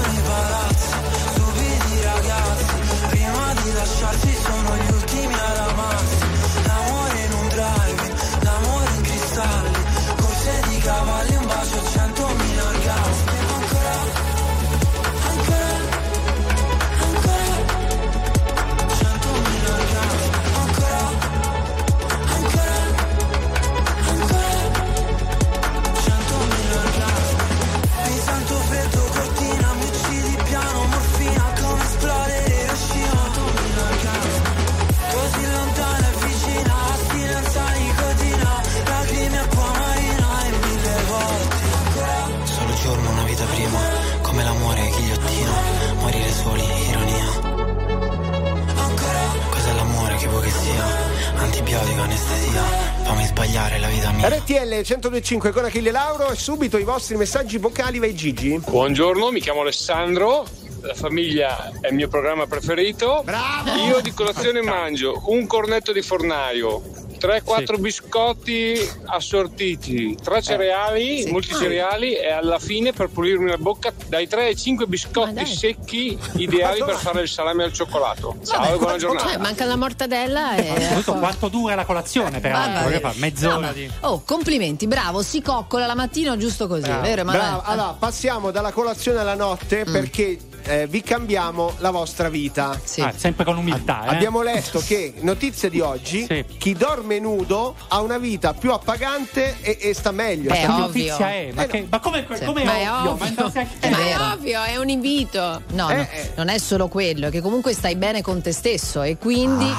sbagliare 53.47 53.79
la 53.79 53.87
vita 53.87 54.11
mia. 54.11 54.27
RTL 54.29 54.73
1025 54.73 55.51
con 55.51 55.63
Achille 55.63 55.91
Lauro 55.91 56.29
e 56.29 56.35
subito 56.35 56.77
i 56.77 56.83
vostri 56.83 57.15
messaggi 57.15 57.57
vocali 57.57 57.97
vai 57.97 58.13
Gigi. 58.13 58.59
Buongiorno, 58.59 59.31
mi 59.31 59.39
chiamo 59.39 59.61
Alessandro. 59.61 60.45
La 60.81 60.93
famiglia 60.93 61.71
è 61.81 61.87
il 61.87 61.95
mio 61.95 62.07
programma 62.07 62.45
preferito. 62.45 63.21
Bravo! 63.23 63.71
Io 63.87 63.99
di 64.01 64.11
colazione 64.11 64.61
mangio 64.61 65.23
un 65.27 65.47
cornetto 65.47 65.91
di 65.91 66.01
fornaio, 66.01 66.81
3-4 67.19 67.79
biscotti 67.79 68.89
assortiti, 69.05 70.15
3 70.21 70.41
cereali, 70.41 71.23
sì. 71.23 71.31
multicereali 71.31 72.15
e 72.15 72.29
alla 72.31 72.59
fine 72.59 72.93
per 72.93 73.09
pulirmi 73.09 73.49
la 73.49 73.57
bocca 73.57 73.91
dai 74.07 74.27
3 74.27 74.45
ai 74.45 74.55
5 74.55 74.85
biscotti 74.87 75.45
secchi 75.45 76.17
ideali 76.35 76.83
per 76.83 76.95
fare 76.95 77.21
il 77.21 77.27
salame 77.27 77.63
al 77.63 77.73
cioccolato. 77.73 78.37
Ciao 78.45 78.73
e 78.73 78.77
buona 78.77 78.97
giornata. 78.97 79.27
Cioè, 79.29 79.37
manca 79.37 79.65
la 79.65 79.75
mortadella 79.75 80.55
e. 80.55 80.65
Soprattutto 80.67 81.13
quanto 81.19 81.47
dura 81.49 81.75
la 81.75 81.85
colazione, 81.85 82.39
peraltro? 82.39 82.83
Vabbè. 82.89 82.99
Fa? 82.99 83.13
Mezz'ora 83.15 83.67
No, 83.67 83.73
di. 83.73 83.89
Oh, 84.01 84.21
complimenti, 84.25 84.87
bravo, 84.87 85.21
si 85.21 85.41
coccola 85.41 85.85
la 85.85 85.95
mattina 85.95 86.37
giusto 86.37 86.67
così, 86.67 86.81
Bravo. 86.81 87.01
vero? 87.01 87.21
Emanuele? 87.21 87.47
Bravo. 87.47 87.63
Allora, 87.65 87.95
passiamo 87.97 88.51
dalla 88.51 88.71
colazione 88.71 89.19
alla 89.19 89.35
notte 89.35 89.85
Mm. 89.87 89.91
perché 89.91 90.37
eh, 90.67 90.87
vi 90.87 91.01
cambiamo 91.01 91.73
la 91.79 91.89
vostra 91.91 92.29
vita. 92.29 92.79
Ah, 92.99 93.13
sempre 93.15 93.43
con 93.45 93.57
umiltà, 93.57 94.05
eh? 94.05 94.09
Abbiamo 94.09 94.41
letto 94.41 94.79
che, 94.85 95.13
notizia 95.21 95.69
di 95.69 95.79
oggi, 95.79 96.27
chi 96.57 96.73
dorme 96.73 97.19
nudo 97.19 97.75
ha 97.87 98.01
una 98.01 98.17
vita 98.17 98.53
più 98.53 98.71
appagante 98.71 99.57
e, 99.61 99.77
e 99.79 99.93
sta 99.93 100.11
meglio. 100.11 100.49
Beh, 100.49 100.57
sta 100.57 100.73
ovvio. 100.85 100.85
Notizia 101.11 101.29
è, 101.33 101.51
ma, 101.53 101.65
che- 101.65 101.87
ma 101.89 101.99
come, 101.99 102.25
Sì. 102.33 102.45
come 102.45 102.63
Ma 102.63 102.75
è 102.77 102.91
ovvio? 102.91 103.11
ovvio. 103.11 103.51
Ma 103.53 103.61
Eh, 103.79 103.89
ma 103.89 103.97
è 103.99 104.17
ovvio, 104.33 104.63
è 104.63 104.77
un 104.77 104.89
invito. 104.89 105.61
No, 105.71 105.89
Eh, 105.89 105.95
no, 105.95 106.01
eh. 106.01 106.31
non 106.35 106.49
è 106.49 106.57
solo 106.57 106.87
quello, 106.87 107.27
è 107.27 107.31
che 107.31 107.41
comunque 107.41 107.73
stai 107.73 107.95
bene 107.95 108.21
con 108.21 108.41
te 108.41 108.51
stesso 108.51 109.01
e 109.01 109.17
quindi. 109.17 109.65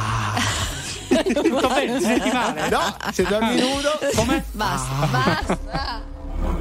Tutto 1.08 1.68
bene, 1.68 1.98
ti 1.98 2.04
senti 2.04 2.30
male? 2.30 2.68
No, 2.68 2.96
se 3.12 3.22
dormi 3.24 3.58
nudo. 3.60 3.98
Come? 4.14 4.44
Basta, 4.52 5.06
basta. 5.06 6.02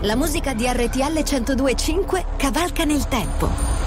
La 0.02 0.16
musica 0.16 0.54
di 0.54 0.66
RTL 0.68 1.22
1025 1.24 2.26
cavalca 2.38 2.84
nel 2.84 3.08
tempo. 3.08 3.87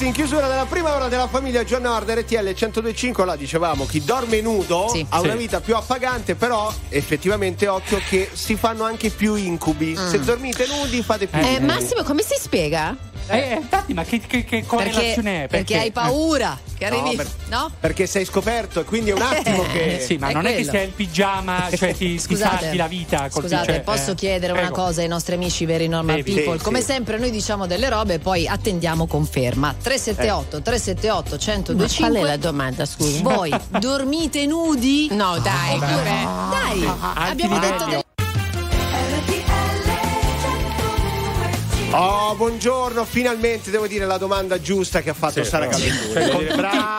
Nancy 0.00 0.06
in 0.06 0.12
chiusura 0.12 0.48
della 0.48 0.64
prima 0.64 0.94
ora 0.94 1.08
della 1.08 1.28
famiglia 1.28 1.62
John 1.62 1.82
Nord 1.82 2.08
RTL 2.08 2.36
1025 2.54 3.24
là 3.26 3.36
dicevamo 3.36 3.84
chi 3.84 4.02
dorme 4.02 4.40
nudo 4.40 4.88
Sì. 4.90 5.04
ha 5.10 5.20
una 5.20 5.34
vita 5.34 5.60
più 5.60 5.76
appagante 5.76 6.34
però 6.36 6.72
effettivamente 6.88 7.68
occhio 7.68 8.00
che 8.08 8.30
si 8.32 8.56
fanno 8.56 8.84
anche 8.84 9.10
più 9.10 9.34
incubi 9.34 9.94
Mm. 9.98 10.08
se 10.08 10.20
dormite 10.20 10.66
nudi 10.68 11.02
fate 11.02 11.26
più 11.26 11.38
Eh, 11.38 11.42
incubi 11.52 11.66
Massimo, 11.66 12.02
come 12.02 12.22
si 12.22 12.34
spiega? 12.38 12.96
Eh, 13.30 13.54
infatti, 13.60 13.94
ma 13.94 14.04
che, 14.04 14.18
che, 14.20 14.26
che 14.26 14.44
Perché, 14.44 14.66
correlazione 14.66 15.44
è? 15.44 15.46
perché 15.48 15.78
hai 15.78 15.90
paura 15.92 16.58
che 16.76 16.84
arrivi. 16.86 17.16
per- 17.16 17.28
No? 17.50 17.70
perché 17.80 18.06
sei 18.06 18.24
scoperto 18.24 18.80
e 18.80 18.84
quindi 18.84 19.10
è 19.10 19.12
un 19.12 19.22
attimo 19.22 19.62
che 19.72 19.96
Eh, 19.96 20.00
sì, 20.00 20.16
ma 20.18 20.28
È 20.28 20.32
non 20.32 20.46
è 20.46 20.50
che 20.50 20.54
quello. 20.62 20.70
sei 20.70 20.84
il 20.86 20.92
pigiama, 20.92 21.68
cioè 21.74 21.92
ti, 21.94 22.10
ti 22.10 22.18
Scusate, 22.18 22.58
salti 22.62 22.76
la 22.76 22.86
vita. 22.86 23.28
così, 23.28 23.40
scusate, 23.48 23.72
cioè, 23.72 23.80
posso 23.80 24.12
eh, 24.12 24.14
chiedere 24.14 24.52
una 24.52 24.60
prego. 24.62 24.74
cosa 24.76 25.00
ai 25.00 25.08
nostri 25.08 25.34
amici 25.34 25.64
veri 25.64 25.88
normal 25.88 26.16
Devi. 26.16 26.32
people? 26.34 26.58
Sì, 26.58 26.64
Come 26.64 26.78
sì. 26.80 26.86
sempre 26.86 27.18
noi 27.18 27.30
diciamo 27.30 27.66
delle 27.66 27.88
robe 27.88 28.14
e 28.14 28.18
poi 28.20 28.46
attendiamo 28.46 29.06
conferma. 29.06 29.74
378 29.82 30.62
378 30.62 31.74
Ma 31.74 31.86
qual 31.86 32.12
è 32.12 32.20
1025 32.20 32.26
la 32.28 32.36
domanda, 32.36 32.84
scusa? 32.86 33.20
Voi 33.22 33.52
dormite 33.80 34.46
nudi? 34.46 35.08
No, 35.10 35.38
dai. 35.38 35.74
Oppure- 35.74 36.28
Dai, 36.50 36.90
abbiamo 37.14 37.58
detto 37.58 37.84
delle 37.86 38.04
oh 41.92 42.34
buongiorno 42.36 43.04
finalmente 43.04 43.70
devo 43.70 43.86
dire 43.86 44.06
la 44.06 44.16
domanda 44.18 44.60
giusta 44.60 45.00
che 45.02 45.10
ha 45.10 45.14
fatto 45.14 45.42
Sì, 45.42 45.48
Sara. 45.48 45.66
Cavellini 45.66 45.96
Cioè, 46.12 46.28
con 46.30 46.46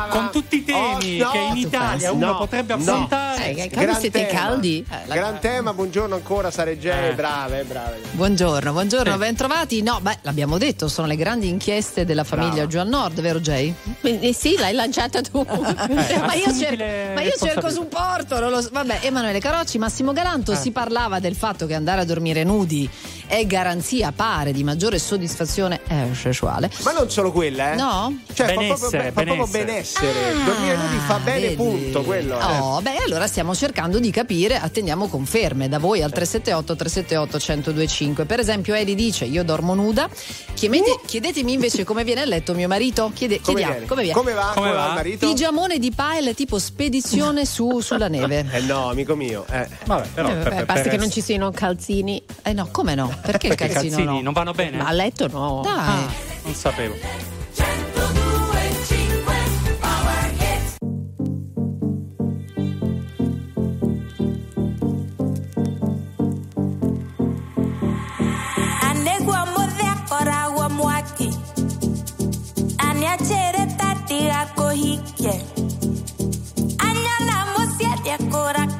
con 0.10 0.30
tutti 0.32 0.58
i 0.58 0.64
temi 0.66 1.22
Oh, 1.22 1.26
no. 1.26 1.32
che 1.32 1.38
in 1.38 1.56
Italia 1.58 2.12
uno 2.12 2.26
No, 2.32 2.38
potrebbe 2.38 2.76
no. 2.76 2.82
affrontare. 2.82 3.52
Eh, 3.52 3.56
caldi 3.56 3.70
Gran 3.86 4.00
siete 4.00 4.26
tema. 4.28 4.40
caldi? 4.40 4.86
Eh, 4.90 4.96
la- 5.08 5.16
gran 5.16 5.40
tema 5.40 5.74
buongiorno 5.74 6.16
ancora 6.16 6.52
Sara 6.52 6.70
e 6.72 6.80
Gei 6.80 7.10
Eh. 7.10 7.14
brave 7.14 7.64
brave 7.64 8.00
Buongiorno, 8.12 8.72
buongiorno, 8.72 9.18
ben 9.18 9.36
trovati. 9.36 9.82
No, 9.82 10.00
beh, 10.02 10.18
l'abbiamo 10.24 10.58
detto, 10.58 10.88
sono 10.90 11.08
le 11.08 11.16
grandi 11.16 11.48
inchieste 11.48 12.04
della 12.06 12.24
famiglia 12.24 12.50
Brava. 12.66 12.68
Joan 12.68 12.90
Nord, 12.90 13.22
vero 13.22 13.40
Jay? 13.40 13.74
Eh, 14.02 14.34
sì, 14.34 14.58
l'hai 14.58 14.74
lanciata 14.74 15.22
tu. 15.22 15.46
ma 15.48 16.34
io, 16.34 16.46
assumiti 16.46 16.60
cer- 16.60 16.78
le 16.78 17.12
ma 17.16 17.22
io 17.22 17.32
cerco 17.32 17.68
responsabilità. 17.68 17.70
supporto, 17.70 18.40
non 18.40 18.52
lo 18.52 18.62
so. 18.62 18.70
Vabbè, 18.72 19.00
Emanuele 19.02 19.40
Carocci, 19.40 19.78
Massimo 19.78 20.12
Galanto, 20.12 20.54
si 20.56 20.72
parlava 20.72 21.20
del 21.20 21.36
fatto 21.36 21.66
che 21.66 21.74
andare 21.74 22.02
a 22.02 22.06
dormire 22.06 22.44
nudi 22.44 22.90
è 23.28 23.46
garanzia, 23.46 24.12
pare, 24.12 24.52
di 24.52 24.64
maggiore 24.82 24.98
soddisfazione 24.98 25.80
eh, 25.88 26.08
sessuale. 26.16 26.72
ma 26.84 26.92
non 26.92 27.08
solo 27.12 27.32
quella 27.32 27.74
eh 27.74 27.76
No? 27.76 28.18
cioè 28.34 28.48
fa 28.48 28.54
Benessere, 28.56 28.80
proprio, 28.80 28.90
be- 28.90 29.12
fa 29.12 29.22
proprio 29.22 29.48
benessere. 29.48 30.12
benessere 30.12 30.44
dormire 30.44 30.76
nudi 30.78 30.98
fa 31.06 31.18
bene 31.20 31.30
Ah, 31.32 31.40
Vedi? 31.42 31.56
punto 31.56 32.02
quello 32.02 32.40
eh. 32.40 32.58
Oh, 32.60 32.82
beh, 32.82 32.98
allora 33.06 33.28
stiamo 33.28 33.54
cercando 33.54 34.00
di 34.00 34.10
capire, 34.12 34.58
attendiamo 34.60 35.08
conferme 35.08 35.70
da 35.70 35.78
voi 35.78 36.02
al 36.02 36.12
378 36.12 36.76
378 36.76 37.38
1025. 37.38 38.26
Per 38.26 38.40
esempio, 38.40 38.74
Eli 38.74 38.96
dice: 38.96 39.26
Io 39.26 39.44
dormo 39.44 39.74
nuda. 39.76 40.10
Chiedete- 40.54 41.00
chiedetemi 41.06 41.54
invece 41.54 41.84
come 41.84 42.04
viene 42.04 42.22
a 42.22 42.26
letto 42.26 42.54
mio 42.54 42.68
marito. 42.68 43.12
Chiede- 43.14 43.36
Uh! 43.36 43.42
come, 43.42 43.54
chiediamo 43.60 43.72
viene? 43.74 43.88
come 43.88 44.02
viene. 44.04 44.18
come 44.18 44.34
va 44.34 44.52
Come 44.56 44.72
va? 44.72 44.88
il 44.88 44.94
marito 44.94 45.28
Pigiamone 45.28 45.78
di 45.80 45.92
pile 45.96 46.34
tipo 46.34 46.58
spedizione 46.60 47.46
su, 47.46 47.80
sulla 47.82 48.08
neve. 48.08 48.46
eh 48.52 48.62
no 48.62 48.90
amico 48.90 49.16
mio 49.16 49.46
eh. 49.50 49.68
Vabbè, 49.86 50.08
però, 50.14 50.30
Eh, 50.30 50.34
per- 50.34 50.44
vabbè, 50.44 50.56
per- 50.56 50.66
basta 50.66 50.82
per 50.82 50.92
che 50.92 50.98
non 50.98 51.12
ci 51.12 51.22
siano 51.22 51.52
calzini. 51.52 52.22
Eh 52.44 52.54
no, 52.54 52.68
come 52.72 52.96
no? 52.96 53.08
Perché 53.22 53.48
Perché 53.50 53.66
i 53.66 53.70
calzino 53.70 53.96
calzini 53.96 54.18
no? 54.18 54.22
non 54.22 54.34
vanno 54.34 54.52
bene? 54.54 54.71
Ma 54.78 54.88
a 54.88 54.92
letto 54.92 55.28
no. 55.28 55.62
Dai. 55.64 55.74
Ah, 55.76 56.10
non 56.44 56.54
sapevo. 56.54 56.96
Aniachere 72.78 73.66
tati 73.78 74.30
ako 74.30 74.70
hike 74.70 75.36
Anyala 76.78 77.38
musiedia 77.58 78.18
kora 78.30 78.71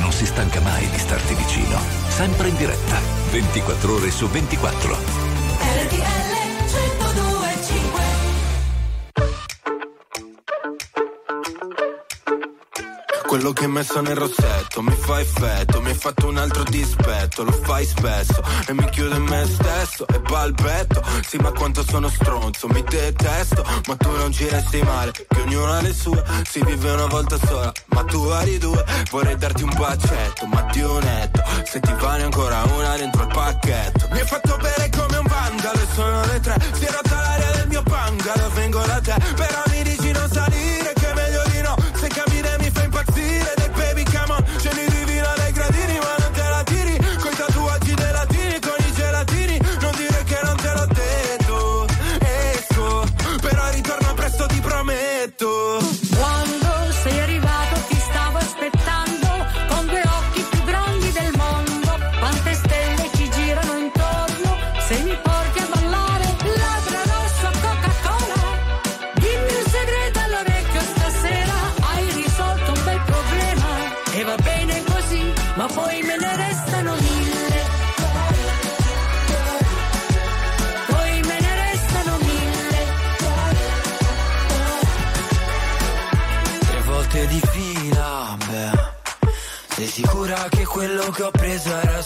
non 0.00 0.12
si 0.12 0.26
stanca 0.26 0.60
mai 0.60 0.88
di 0.88 0.98
starti 0.98 1.34
vicino. 1.34 1.78
Sempre 2.08 2.48
in 2.48 2.56
diretta, 2.56 2.98
24 3.30 3.94
ore 3.94 4.10
su 4.10 4.26
24. 4.28 4.96
RTL 5.60 6.30
1025 6.72 8.00
Quello 13.30 13.52
che 13.52 13.62
hai 13.62 13.70
messo 13.70 14.00
nel 14.00 14.16
rossetto 14.16 14.82
mi 14.82 14.90
fa 14.90 15.20
effetto, 15.20 15.80
mi 15.80 15.90
hai 15.90 15.94
fatto 15.94 16.26
un 16.26 16.36
altro 16.36 16.64
dispetto, 16.64 17.44
lo 17.44 17.52
fai 17.52 17.86
spesso 17.86 18.42
e 18.66 18.72
mi 18.72 18.84
chiudo 18.90 19.14
in 19.14 19.22
me 19.22 19.46
stesso 19.46 20.04
e 20.08 20.18
balbetto. 20.18 21.00
Sì, 21.24 21.36
ma 21.36 21.52
quanto 21.52 21.84
sono 21.84 22.08
stronzo, 22.08 22.66
mi 22.66 22.82
detesto, 22.82 23.64
ma 23.86 23.94
tu 23.94 24.10
non 24.16 24.32
ci 24.32 24.48
resti 24.48 24.82
male, 24.82 25.12
che 25.40 25.48
ognuno 25.48 25.80
le 25.80 25.92
sue, 25.92 26.22
si 26.48 26.62
vive 26.64 26.90
una 26.90 27.06
volta 27.06 27.38
sola, 27.46 27.72
ma 27.88 28.04
tu 28.04 28.18
hai 28.28 28.58
due, 28.58 28.84
vorrei 29.10 29.36
darti 29.36 29.62
un 29.62 29.72
bacetto, 29.76 30.46
ma 30.46 30.66
di 30.72 30.80
netto, 30.80 31.42
se 31.64 31.80
ti 31.80 31.92
vale 31.98 32.24
ancora 32.24 32.62
una 32.74 32.96
dentro 32.96 33.22
il 33.22 33.28
pacchetto. 33.28 34.08
Mi 34.10 34.20
hai 34.20 34.26
fatto 34.26 34.56
bere 34.56 34.90
come 34.90 35.16
un 35.16 35.26
vandalo 35.26 35.86
sono 35.94 36.24
le 36.26 36.40
tre, 36.40 36.56
si 36.72 36.84
è 36.84 36.90
rotta 36.90 37.20
l'aria 37.20 37.50
del 37.52 37.68
mio 37.68 37.82
bungalow, 37.82 38.50
vengo 38.52 38.80
da 38.80 39.00
te, 39.00 39.14
però 39.34 39.62
mi 39.70 39.82
dici 39.82 40.10
non 40.12 40.28
salire, 40.30 40.92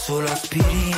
solo 0.05 0.27
aspirina? 0.31 0.94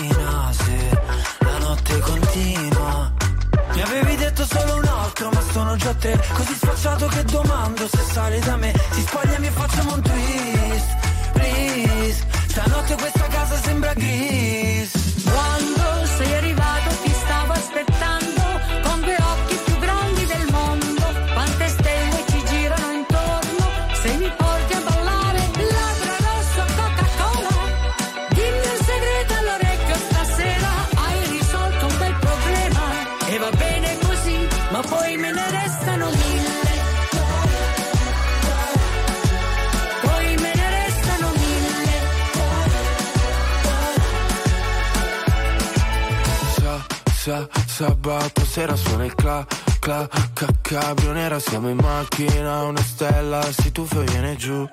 Sabato 47.77 48.43
sera 48.43 48.75
suona 48.75 49.05
il 49.05 49.13
cla, 49.13 49.45
cla, 49.79 50.09
ca, 50.33 50.47
cabrio 50.61 51.11
nera, 51.11 51.37
siamo 51.37 51.69
in 51.69 51.77
macchina, 51.77 52.63
una 52.63 52.81
stella, 52.81 53.39
si 53.51 53.71
tuffa 53.71 54.01
e 54.01 54.03
viene 54.05 54.35
giù. 54.35 54.67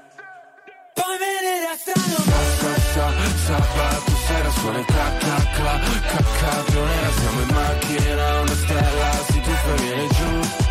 Poi 0.94 1.16
me 1.20 1.32
ne 1.44 1.68
restano 1.68 2.16
Sa, 2.24 2.72
sa, 2.94 3.12
sabato 3.44 4.12
sera 4.26 4.50
suona 4.52 4.78
il 4.78 4.84
cla, 4.86 5.16
cla, 5.18 5.36
cla, 5.52 5.80
ca, 6.00 6.24
cabrio 6.40 6.84
nera, 6.86 7.10
siamo 7.10 7.40
in 7.42 7.48
macchina, 7.52 8.40
una 8.40 8.54
stella, 8.54 9.10
si 9.28 9.40
tuffa 9.42 9.74
e 9.74 9.82
viene 9.82 10.06
giù. 10.08 10.63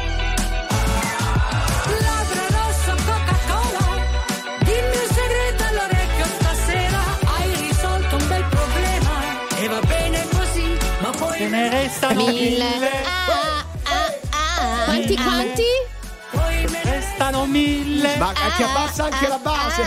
Ne 11.49 11.69
restano 11.69 12.25
Mille. 12.25 12.41
mille. 12.41 12.89
Ah, 13.05 13.65
ah, 13.85 14.11
ah. 14.31 14.85
Quanti, 14.85 15.15
quanti? 15.15 15.92
Poi 17.53 17.61
me 17.61 17.61
ne 17.61 18.01
Restano 18.01 18.11
mille. 18.13 18.17
Ma 18.17 18.33
che 18.33 18.63
abbassa 18.63 19.03
anche 19.05 19.27
la 19.27 19.39
base. 19.41 19.81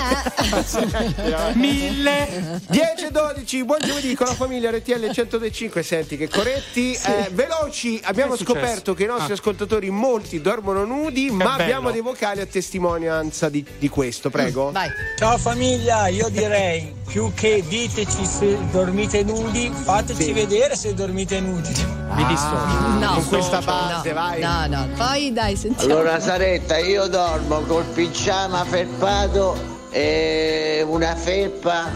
Mille. 1.54 2.60
10 2.68 3.04
e 3.06 3.10
12, 3.10 3.64
buon 3.64 3.78
giovedì 3.84 4.14
con 4.14 4.26
la 4.26 4.34
famiglia 4.34 4.70
RTL 4.70 5.10
105. 5.12 5.82
Senti 5.82 6.16
che 6.16 6.28
corretti, 6.28 6.92
eh, 6.92 7.28
veloci. 7.32 8.00
Abbiamo 8.04 8.34
Che 8.34 8.44
scoperto 8.44 8.94
che 8.94 9.04
i 9.04 9.06
nostri 9.06 9.32
Ah. 9.32 9.34
ascoltatori 9.34 9.90
molti 9.90 10.40
dormono 10.40 10.84
nudi, 10.84 11.30
ma 11.30 11.44
bello. 11.44 11.62
abbiamo 11.62 11.90
dei 11.90 12.00
vocali 12.00 12.40
a 12.40 12.46
testimonianza 12.46 13.48
di, 13.48 13.64
di 13.78 13.88
questo. 13.88 14.30
Prego. 14.30 14.70
Vai. 14.70 14.90
Ciao 15.18 15.36
famiglia, 15.38 16.06
io 16.08 16.28
direi 16.28 16.94
più 17.06 17.32
che 17.34 17.64
diteci 17.66 18.24
se 18.26 18.58
dormite 18.70 19.22
nudi, 19.22 19.70
fateci 19.72 20.32
vedere 20.32 20.76
se 20.76 20.94
dormite 20.94 21.40
nudi. 21.40 21.72
Mi 22.14 22.24
dissocio. 22.26 22.88
No, 22.98 23.14
con 23.14 23.26
questa 23.28 23.58
no, 23.58 23.64
base, 23.64 24.12
vai. 24.12 24.40
No, 24.40 24.66
no, 24.68 24.88
poi 24.96 25.32
dai, 25.32 25.56
sentiamo. 25.56 25.92
Allora 25.92 26.20
Saretta, 26.20 26.78
io 26.78 27.06
dormo 27.08 27.55
col 27.62 27.84
pigiama 27.84 28.64
felpato 28.64 29.56
e 29.90 30.84
una 30.86 31.14
felpa 31.14 31.90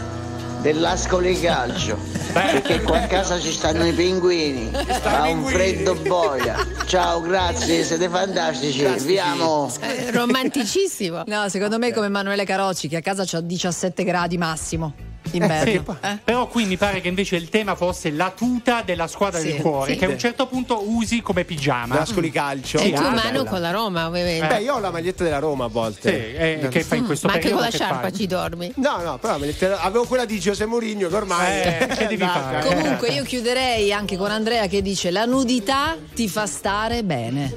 dell'ascoli 0.61 1.39
calcio. 1.39 1.97
Perché 2.31 2.81
qua 2.81 3.01
a 3.01 3.07
casa 3.07 3.39
ci 3.39 3.51
stanno 3.51 3.85
i 3.85 3.91
pinguini. 3.91 4.71
Fa 4.71 5.27
un 5.27 5.43
freddo 5.45 5.95
boia. 5.95 6.55
Ciao, 6.85 7.19
grazie, 7.21 7.83
siete 7.83 8.07
fantastici. 8.07 8.85
Vi 8.85 9.19
amo. 9.19 9.69
Romanticissimo. 10.11 11.23
No, 11.25 11.49
secondo 11.49 11.77
me 11.77 11.89
è 11.89 11.93
come 11.93 12.05
Emanuele 12.05 12.45
Carocci 12.45 12.87
che 12.87 12.97
a 12.97 13.01
casa 13.01 13.23
c'ha 13.25 13.41
17 13.41 14.03
gradi 14.03 14.37
massimo 14.37 15.09
d'inverno. 15.31 15.97
Sì. 16.01 16.17
Però 16.23 16.47
qui 16.47 16.65
mi 16.65 16.77
pare 16.77 17.01
che 17.01 17.07
invece 17.07 17.35
il 17.37 17.49
tema 17.49 17.75
fosse 17.75 18.11
la 18.11 18.31
tuta 18.35 18.81
della 18.83 19.07
squadra 19.07 19.39
Sì, 19.39 19.51
del 19.53 19.61
cuore, 19.61 19.93
sì. 19.93 19.97
che 19.97 20.05
a 20.05 20.09
un 20.09 20.19
certo 20.19 20.45
punto 20.47 20.83
usi 20.89 21.21
come 21.21 21.43
pigiama. 21.45 21.95
Nascoli 21.95 22.29
calcio. 22.29 22.77
E 22.77 22.91
tu 22.91 23.01
ah, 23.01 23.09
mano 23.09 23.31
bella. 23.31 23.43
con 23.49 23.61
la 23.61 23.71
Roma, 23.71 24.07
ovviamente. 24.07 24.47
Beh, 24.47 24.61
io 24.61 24.75
ho 24.75 24.79
la 24.79 24.91
maglietta 24.91 25.23
della 25.23 25.39
Roma 25.39 25.65
a 25.65 25.69
volte. 25.69 26.09
Sì, 26.11 26.35
eh, 26.65 26.67
che 26.69 26.83
fai 26.83 26.99
in 26.99 27.05
questo 27.05 27.27
Ma 27.27 27.33
anche 27.33 27.49
con 27.49 27.61
la 27.61 27.69
sciarpa 27.69 28.01
fai? 28.01 28.13
ci 28.13 28.27
dormi. 28.27 28.71
No, 28.75 29.01
no, 29.01 29.17
però 29.17 29.35
avevo 29.35 30.05
quella 30.05 30.25
di 30.25 30.39
Giuseppe 30.39 30.69
Mourinho 30.69 31.07
che 31.07 31.15
ormai 31.15 31.61
Eh, 31.61 31.87
che 31.87 32.07
devi 32.07 32.23
fare? 32.25 32.65
Comunque 32.65 33.09
io 33.09 33.23
chiuderei 33.23 33.91
anche 33.93 34.17
con 34.17 34.29
Andrea 34.31 34.67
che 34.67 34.81
dice 34.81 35.11
la 35.11 35.25
nudità 35.25 35.95
ti 36.13 36.27
fa 36.27 36.45
stare 36.45 37.03
bene. 37.03 37.53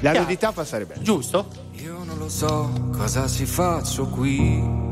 La 0.00 0.12
nudità 0.12 0.52
fa 0.52 0.64
stare 0.64 0.84
bene. 0.84 1.02
Giusto? 1.02 1.46
Io 1.74 2.02
non 2.04 2.18
lo 2.18 2.28
so 2.28 2.90
cosa 2.96 3.26
ci 3.28 3.44
faccio 3.46 4.06
qui. 4.06 4.91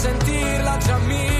sentirla 0.00 0.78
già 0.78 0.96
mia. 1.06 1.39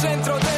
Barca 0.00 0.57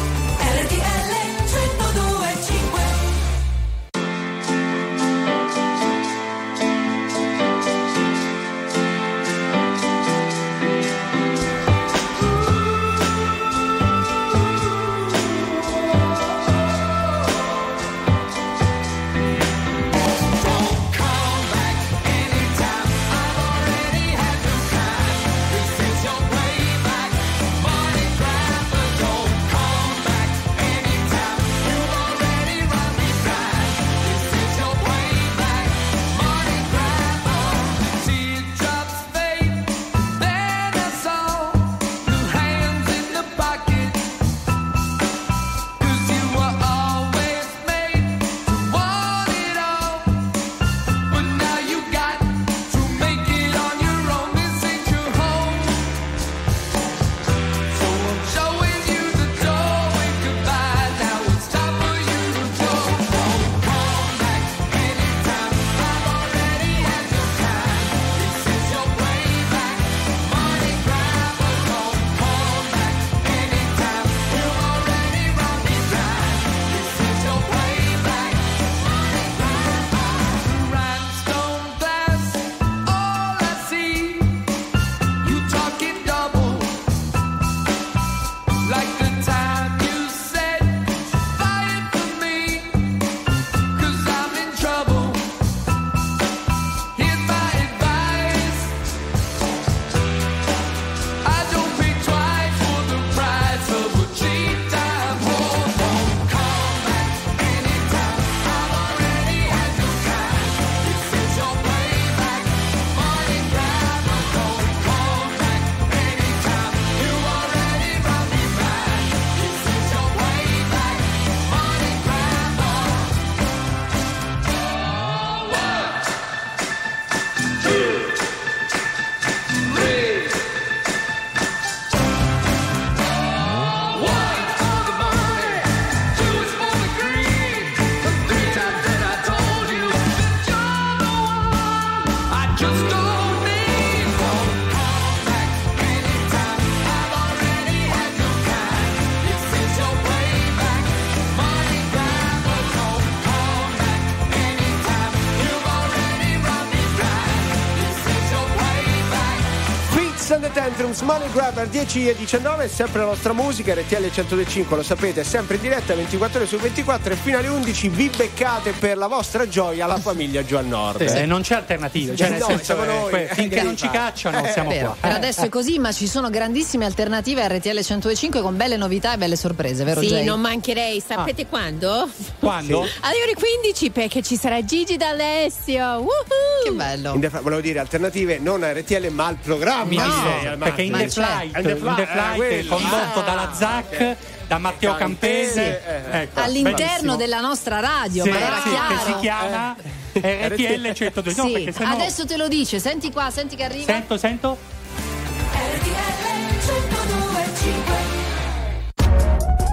Tantrums, 160.91 161.01
Money 161.01 161.31
Grabber 161.31 161.67
10 161.67 162.09
e 162.09 162.15
19, 162.15 162.67
sempre 162.67 162.99
la 162.99 163.05
nostra 163.05 163.31
musica, 163.33 163.73
RTL 163.73 164.11
105, 164.11 164.75
lo 164.75 164.83
sapete, 164.83 165.21
è 165.21 165.23
sempre 165.23 165.55
in 165.55 165.61
diretta 165.61 165.95
24 165.95 166.39
ore 166.39 166.47
su 166.47 166.57
24 166.57 167.13
e 167.13 167.15
fino 167.15 167.37
alle 167.37 167.47
11 167.47 167.89
vi 167.89 168.09
beccate 168.15 168.71
per 168.73 168.97
la 168.97 169.07
vostra 169.07 169.47
gioia 169.47 169.85
la 169.85 169.97
famiglia 169.97 170.43
Joan 170.43 170.67
Nord. 170.67 171.05
Sì, 171.05 171.25
non 171.25 171.41
c'è 171.43 171.55
alternativa, 171.55 172.13
cioè 172.15 172.29
nel 172.29 172.39
No, 172.39 172.47
senso, 172.47 172.63
siamo 172.63 173.09
eh, 173.09 173.29
finché 173.31 173.59
Eh, 173.59 173.63
non 173.63 173.77
ci 173.77 173.89
cacciano 173.89 174.45
eh, 174.45 174.51
siamo 174.51 174.69
Vero. 174.69 174.87
qua. 174.87 174.95
Per 174.99 175.11
adesso 175.11 175.41
è 175.45 175.49
così, 175.49 175.79
ma 175.79 175.91
ci 175.93 176.07
sono 176.07 176.29
grandissime 176.29 176.85
alternative 176.85 177.43
a 177.43 177.47
RTL 177.47 177.79
105 177.81 178.41
con 178.41 178.57
belle 178.57 178.75
novità 178.77 179.13
e 179.13 179.17
belle 179.17 179.35
sorprese, 179.37 179.83
vero 179.83 180.01
Sì, 180.01 180.07
Jay? 180.07 180.25
non 180.25 180.41
mancherei, 180.41 181.01
sapete 181.05 181.47
quando? 181.47 182.09
Quando? 182.39 182.81
Alle 182.81 183.21
ore 183.23 183.33
15 183.35 183.91
perché 183.91 184.21
ci 184.21 184.35
sarà 184.35 184.63
Gigi 184.65 184.97
D'Alessio. 184.97 185.83
Woohoo! 185.83 186.63
Che 186.65 186.71
bello. 186.71 187.15
The- 187.17 187.29
volevo 187.41 187.61
dire 187.61 187.79
alternative 187.79 188.39
non 188.39 188.63
a 188.63 188.71
RTL 188.73 189.07
ma 189.11 189.27
al 189.27 189.37
programma. 189.41 189.85
Mi 189.85 189.95
No, 189.97 190.03
direi, 190.23 190.57
perché 190.89 191.03
in. 191.03 191.09
The 191.09 191.09
Flight, 191.09 191.57
In 191.57 191.63
the 191.63 191.75
Flight, 191.75 191.95
The 191.95 192.01
eh, 192.01 192.63
Flight, 192.63 192.67
condotto 192.67 193.19
Ah, 193.19 193.23
dalla 193.23 193.53
ZAC, 193.53 194.15
da 194.47 194.57
Matteo 194.57 194.95
Campese, 194.95 195.81
eh, 196.11 196.21
ecco, 196.21 196.39
All'interno 196.41 196.75
bellissimo. 196.85 197.15
della 197.15 197.39
nostra 197.39 197.79
radio, 197.79 198.23
Sì, 198.23 198.29
ma 198.29 198.39
era 198.39 198.61
sì, 198.61 198.69
chiaro. 198.69 198.87
che 198.95 198.99
si 199.05 199.15
chiama 199.19 199.75
RTL 200.13 200.93
102. 200.93 201.33
No, 201.35 201.47
Sì, 201.47 201.71
sennò 201.73 201.91
adesso 201.91 202.25
te 202.25 202.37
lo 202.37 202.47
dice, 202.47 202.79
senti 202.79 203.11
qua, 203.11 203.29
senti 203.31 203.55
che 203.55 203.63
arriva. 203.63 203.85
sento, 203.85 204.17
sento. 204.17 204.57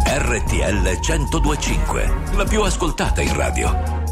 RTL 0.06 0.98
1025, 1.00 2.14
la 2.36 2.44
più 2.44 2.62
ascoltata 2.62 3.20
in 3.22 3.34
radio. 3.34 3.97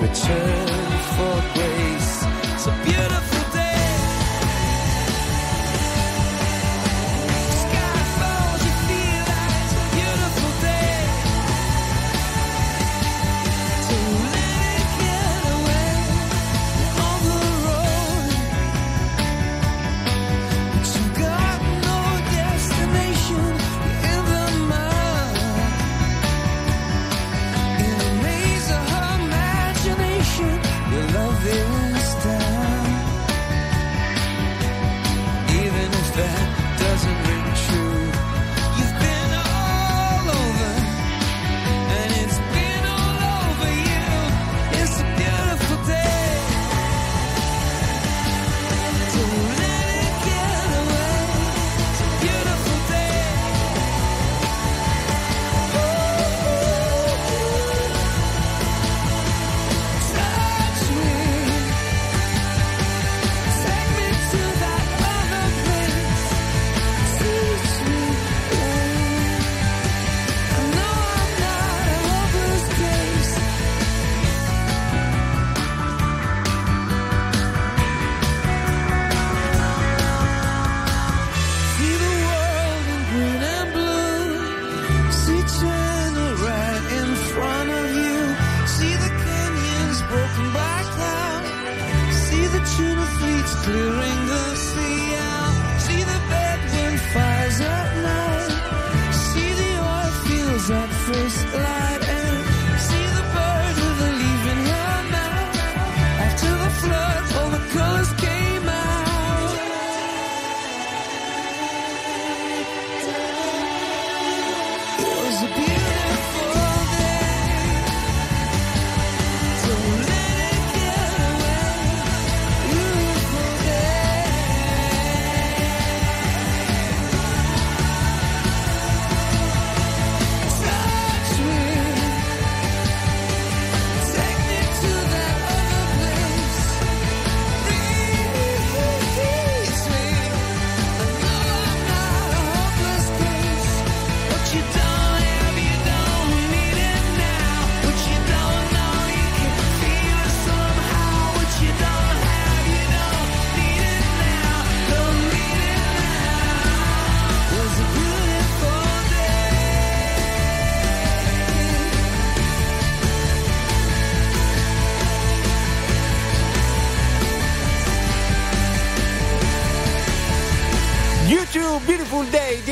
return 0.00 0.68
for 1.16 1.36
grace. 1.54 2.24
A 2.66 2.84
beautiful 2.84 3.37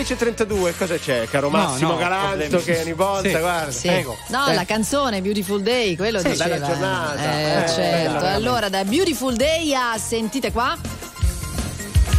11.32, 0.07 0.79
cosa 0.79 0.97
c'è, 0.97 1.27
caro 1.29 1.51
Massimo 1.51 1.89
no, 1.89 1.95
no, 1.95 1.99
Galanto? 1.99 2.59
Che 2.59 2.79
ogni 2.79 2.93
volta, 2.93 3.29
sì. 3.29 3.39
guarda, 3.39 3.71
sì. 3.73 3.89
prego. 3.89 4.17
No, 4.29 4.47
eh. 4.47 4.55
la 4.55 4.65
canzone 4.65 5.21
Beautiful 5.21 5.63
Day, 5.63 5.97
quello 5.97 6.21
sì, 6.21 6.29
diceva. 6.29 6.55
Bella 6.55 6.67
giornata. 6.67 7.23
Eh, 7.23 7.65
eh 7.65 7.69
certo. 7.69 8.13
Bella, 8.13 8.31
allora, 8.35 8.69
da 8.69 8.85
Beautiful 8.85 9.35
Day 9.35 9.75
a 9.75 9.99
sentite 9.99 10.53
qua. 10.53 10.79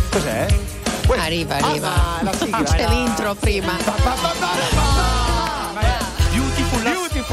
Cos'è? 0.09 0.47
Arriva, 1.15 1.55
arriva. 1.55 1.87
Ah, 1.87 2.17
ah 2.17 2.23
la 2.23 2.33
sigla, 2.33 2.63
C'è 2.67 2.83
eh. 2.83 2.89
l'intro 2.89 3.35
prima. 3.35 3.77
Ba, 3.85 3.93
ba, 4.03 4.33
ba, 4.37 4.86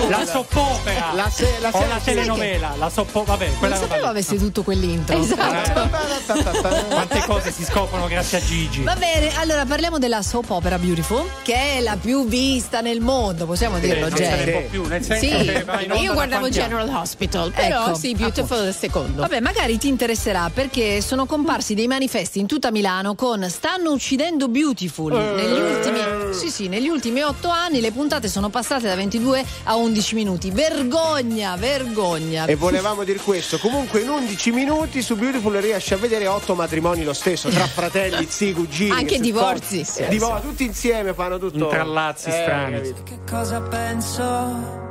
la 0.09 0.27
soppopera. 0.27 1.13
La 1.15 1.31
se- 1.31 1.57
la 1.61 1.69
o 1.73 1.79
se- 1.81 1.87
la 1.87 2.01
telenovela, 2.03 2.75
la 2.77 2.91
soppo, 2.91 3.23
vabbè, 3.23 3.53
quella 3.59 3.77
Non 3.77 3.85
sapevo 3.85 4.05
lì. 4.05 4.11
avesse 4.11 4.37
tutto 4.37 4.63
quell'intro. 4.63 5.17
Eh, 5.23 5.27
quante 6.89 7.23
cose 7.27 7.53
si 7.53 7.65
scoprono 7.65 8.07
grazie 8.09 8.39
a 8.39 8.41
Gigi. 8.41 8.83
Va 8.83 8.97
bene, 8.97 9.31
allora 9.39 9.65
parliamo 9.65 9.99
della 9.99 10.21
soap 10.23 10.51
opera 10.51 10.79
Beautiful, 10.79 11.25
che 11.43 11.77
è 11.77 11.81
la 11.81 11.97
più 12.01 12.27
vista 12.27 12.81
nel 12.81 13.01
mondo, 13.01 13.47
possiamo 13.47 13.79
dirlo, 13.79 14.09
può 14.09 14.63
più, 14.69 14.85
nel 14.87 15.03
senso 15.05 15.25
Sì, 15.25 15.31
che 15.47 15.65
io 15.97 16.09
da 16.09 16.13
guardavo? 16.15 16.49
General 16.49 16.89
Hospital, 16.89 17.53
però 17.53 17.87
Ecco, 17.87 17.95
sì, 17.95 18.15
Beautiful 18.15 18.65
è 18.65 18.69
il 18.69 18.75
secondo. 18.75 19.23
Vabbè, 19.23 19.41
magari 19.41 19.79
ti 19.79 19.87
interesserà 19.89 20.51
perché 20.53 21.01
sono 21.01 21.25
comparsi 21.27 21.75
dei 21.75 21.87
manifesti 21.87 22.41
in 22.41 22.47
tutta 22.47 22.71
Milano 22.73 23.15
con 23.15 23.49
Stanno 23.49 23.93
uccidendo 23.93 24.49
Beautiful. 24.49 25.13
Negli 25.13 25.61
ultimi 25.61 26.35
Sì, 26.35 26.51
sì, 26.51 26.69
negli 26.69 26.89
ultimi 26.89 27.23
otto 27.23 27.49
anni 27.49 27.81
le 27.81 27.93
puntate 27.93 28.29
sono 28.29 28.49
passate 28.49 28.89
da 28.89 28.95
22 28.97 29.45
a 29.65 29.75
11 29.77 29.83
minuti. 30.13 30.51
Vergogna, 30.51 31.57
vergogna. 31.57 32.47
E 32.47 32.55
volevamo 32.55 33.05
dire 33.05 33.19
questo. 33.19 33.59
Comunque 33.59 34.01
in 34.01 34.09
11 34.09 34.51
minuti 34.53 35.03
su 35.03 35.17
Beautiful 35.17 35.55
riesce 35.57 35.95
a 35.95 35.97
vedere 35.97 36.27
otto 36.27 36.55
matrimoni 36.55 37.05
lo 37.05 37.13
stesso, 37.13 37.49
tra 37.49 37.67
fratelli, 37.69 38.27
zii, 38.29 38.53
cugini. 38.53 38.91
Anche 38.91 39.21
divorzi. 39.21 39.85
Eh, 39.97 40.09
divor- 40.09 40.41
tutti 40.41 40.65
insieme 40.65 41.13
fanno 41.15 41.39
tutto. 41.39 41.65
Intrallazzi 41.65 42.31
strani. 42.31 42.77
capito? 42.77 43.03
Che 43.05 43.19
cosa 43.29 43.61
penso 43.61 44.83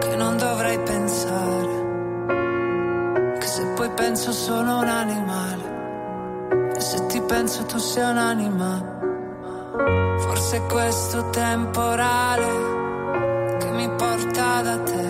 che 0.00 0.16
non 0.16 0.36
dovrei 0.36 0.78
pensare? 0.80 1.78
Che 3.38 3.46
se 3.46 3.64
poi 3.74 3.90
penso 3.90 4.32
sono 4.32 4.80
un 4.80 4.88
animale 4.88 5.78
e 6.76 6.80
se 6.80 7.06
ti 7.06 7.20
penso 7.22 7.64
tu 7.64 7.78
sei 7.78 8.10
un'anima. 8.10 8.98
Forse 10.18 10.56
è 10.58 10.66
questo 10.66 11.30
temporale 11.30 12.89
mi 13.80 13.88
porta 13.96 14.60
da 14.62 14.76
te. 14.90 15.06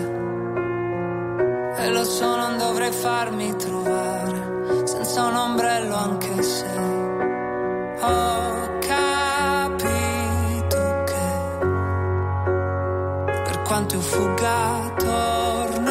E 1.83 1.89
lo 1.89 2.03
so, 2.03 2.35
non 2.37 2.57
dovrei 2.57 2.91
farmi 2.91 3.53
trovare 3.55 4.39
senza 4.85 5.25
un 5.25 5.35
ombrello 5.35 5.95
anche 5.95 6.41
se 6.41 6.65
ho 7.99 8.77
capito 8.91 9.83
che 11.09 11.27
per 13.47 13.61
quanto 13.67 13.95
io 13.95 14.01
fugga 14.01 14.93
torno 14.97 15.90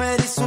me 0.00 0.16
dice 0.16 0.39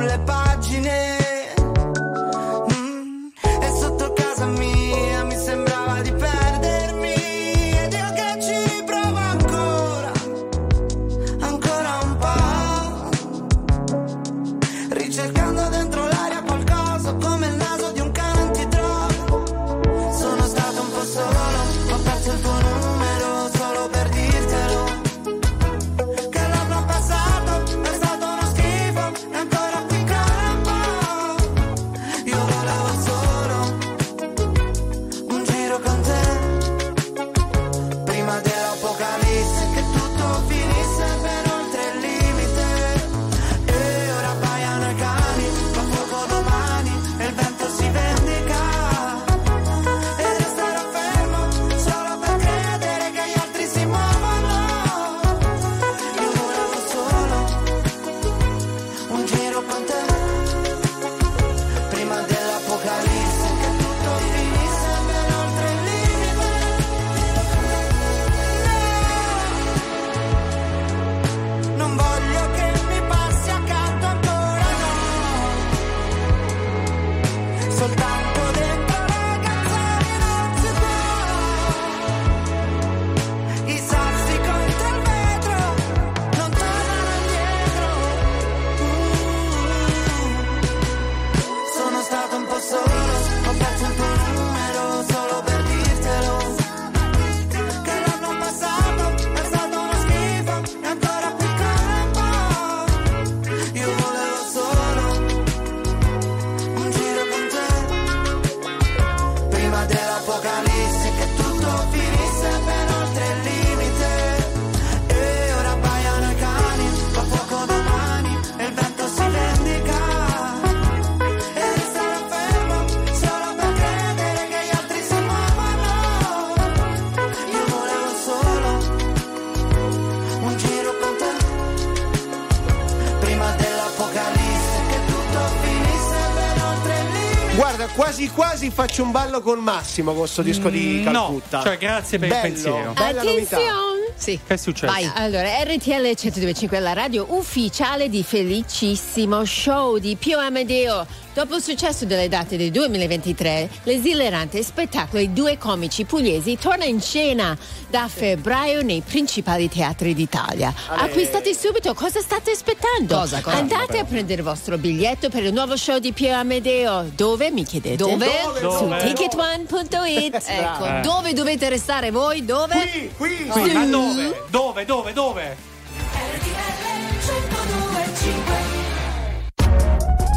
faccio 138.85 139.03
un 139.03 139.11
ballo 139.11 139.39
con 139.39 139.59
Massimo 139.59 140.13
con 140.13 140.27
sto 140.27 140.41
disco 140.41 140.69
di 140.69 141.03
Mm, 141.03 141.03
no, 141.05 141.11
Calcutta. 141.11 141.61
cioè, 141.63 141.77
grazie 141.77 142.19
per 142.19 142.27
il 142.27 142.33
Bello, 142.33 142.47
pensiero. 142.47 142.91
Bella 142.91 143.23
novità. 143.23 143.55
Attenzione! 143.55 143.91
Sì. 144.15 144.39
Che 144.45 144.53
è 144.53 144.57
successo? 144.57 145.11
Allora, 145.15 145.63
RTL 145.63 146.01
1025 146.01 146.77
è 146.77 146.79
la 146.79 146.93
radio 146.93 147.25
ufficiale 147.29 148.09
di 148.09 148.23
Felicissimo 148.23 149.43
Show 149.45 149.97
di 149.97 150.15
Pio 150.17 150.37
Amedeo. 150.37 151.05
Dopo 151.33 151.55
il 151.55 151.63
successo 151.63 152.05
delle 152.05 152.27
date 152.29 152.57
del 152.57 152.69
2023, 152.69 153.69
l'esilerante 153.83 154.61
spettacolo 154.61 155.19
I 155.21 155.33
due 155.33 155.57
comici 155.57 156.03
pugliesi 156.05 156.57
torna 156.59 156.85
in 156.85 157.01
scena 157.01 157.57
da 157.89 158.07
febbraio 158.07 158.83
nei 158.83 159.01
principali 159.01 159.67
teatri 159.67 160.13
d'Italia. 160.13 160.71
Ale. 160.89 161.01
Acquistate 161.09 161.55
subito, 161.55 161.93
cosa 161.95 162.19
state 162.19 162.51
aspettando? 162.51 162.72
Cosa, 163.07 163.41
cosa? 163.41 163.57
Andate 163.57 163.97
a 163.97 164.03
prendere 164.05 164.41
il 164.41 164.43
vostro 164.47 164.77
biglietto 164.77 165.29
per 165.29 165.43
il 165.43 165.51
nuovo 165.51 165.75
show 165.75 165.97
di 165.97 166.13
Pio 166.13 166.33
Amedeo. 166.35 167.09
Dove 167.15 167.49
mi 167.51 167.63
chiedete? 167.63 167.95
Dove? 167.95 168.27
Su 168.59 168.61
Dove? 168.61 168.97
ticketone.it. 168.99 170.43
Ecco, 170.47 170.85
Eh. 170.85 171.01
dove 171.01 171.33
dovete 171.33 171.69
restare 171.69 172.11
voi? 172.11 172.45
Dove? 172.45 172.75
Qui, 172.75 173.11
qui. 173.17 173.51
Sì, 173.51 173.71
ma 173.73 173.85
dove? 173.85 174.43
Dove? 174.49 174.85
Dove? 174.85 175.13
Dove? 175.13 175.57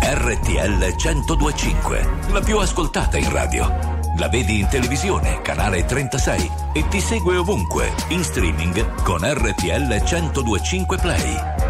RTL 0.02 0.94
1025, 0.96 2.08
la 2.30 2.40
più 2.40 2.58
ascoltata 2.58 3.16
in 3.16 3.30
radio. 3.30 3.94
La 4.18 4.28
vedi 4.28 4.60
in 4.60 4.68
televisione, 4.68 5.42
canale 5.42 5.84
36 5.84 6.50
e 6.72 6.88
ti 6.88 7.00
segue 7.00 7.36
ovunque, 7.36 7.92
in 8.08 8.24
streaming 8.24 9.02
con 9.02 9.20
RTL 9.22 10.02
1025 10.02 10.96
Play. 10.96 11.65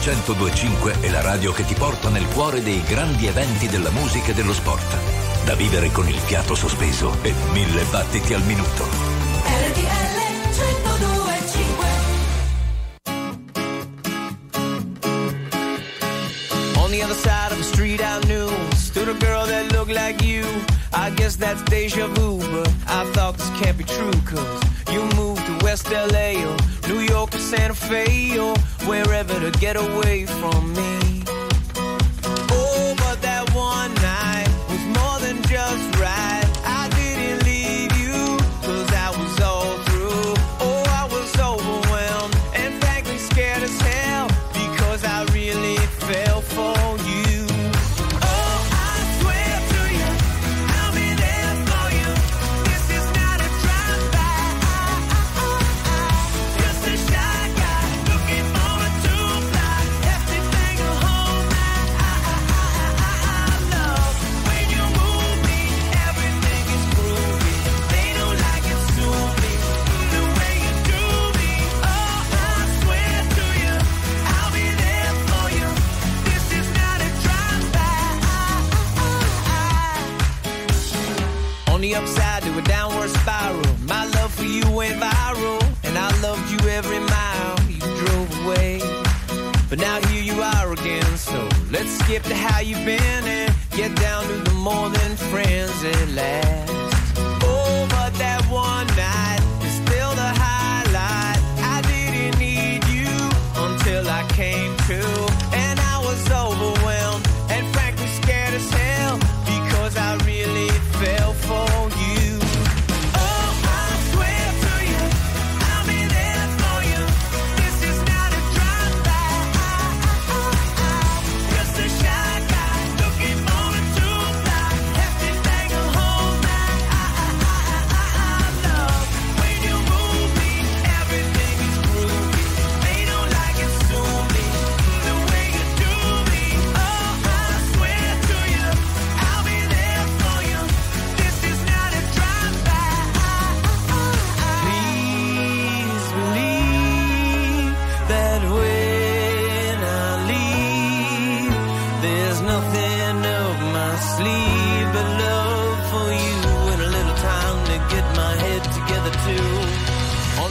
1025 0.00 1.00
è 1.00 1.10
la 1.10 1.20
radio 1.20 1.52
che 1.52 1.62
ti 1.66 1.74
porta 1.74 2.08
nel 2.08 2.26
cuore 2.28 2.62
dei 2.62 2.82
grandi 2.84 3.26
eventi 3.26 3.68
della 3.68 3.90
musica 3.90 4.30
e 4.30 4.34
dello 4.34 4.54
sport. 4.54 4.96
Da 5.44 5.54
vivere 5.54 5.92
con 5.92 6.08
il 6.08 6.18
fiato 6.18 6.54
sospeso 6.54 7.14
e 7.20 7.34
mille 7.52 7.82
battiti 7.90 8.32
al 8.32 8.42
minuto. 8.44 8.84
RTL 9.44 10.10
1025 10.54 11.86
On 16.76 16.90
the 16.90 17.02
other 17.02 17.14
side 17.14 17.52
of 17.52 17.58
the 17.58 17.64
street 17.64 18.00
I 18.00 18.20
knew 18.26 18.48
stood 18.76 19.08
a 19.08 19.14
girl 19.22 19.44
that 19.44 19.70
looked 19.72 19.92
like 19.92 20.24
you. 20.24 20.46
I 20.94 21.10
guess 21.10 21.36
that's 21.36 21.62
deja 21.64 22.06
vu, 22.06 22.38
but 22.38 22.72
I 22.88 23.04
thought 23.12 23.36
this 23.36 23.50
can't 23.60 23.76
be 23.76 23.84
true, 23.84 24.10
cause 24.24 24.62
you 24.90 25.02
moved 25.14 25.36
to 25.36 25.39
West 25.70 25.88
LA 25.92 26.32
or 26.44 26.56
oh. 26.58 26.88
New 26.88 26.98
York 26.98 27.32
or 27.32 27.38
Santa 27.38 27.74
Fe 27.74 28.36
or 28.36 28.56
wherever 28.88 29.38
to 29.38 29.56
get 29.60 29.76
away 29.76 30.26
from 30.26 30.74
me. 30.74 31.19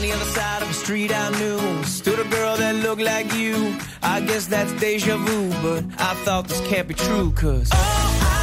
The 0.10 0.15
other 0.15 0.26
side 0.31 0.61
of 0.61 0.68
the 0.68 0.73
street 0.73 1.11
I 1.14 1.30
knew 1.40 1.84
stood 1.84 2.19
a 2.19 2.23
girl 2.30 2.57
that 2.57 2.76
looked 2.76 3.02
like 3.02 3.31
you. 3.34 3.77
I 4.02 4.22
guess 4.22 4.48
that's 4.48 4.72
deja 4.80 5.18
vu, 5.18 5.49
but 5.61 5.84
I 5.99 6.14
thought 6.26 6.48
this 6.48 6.61
can't 6.68 6.88
be 6.88 6.95
true, 6.95 7.31
cause. 7.34 7.69
Oh, 7.72 8.10
Drive 8.19 8.38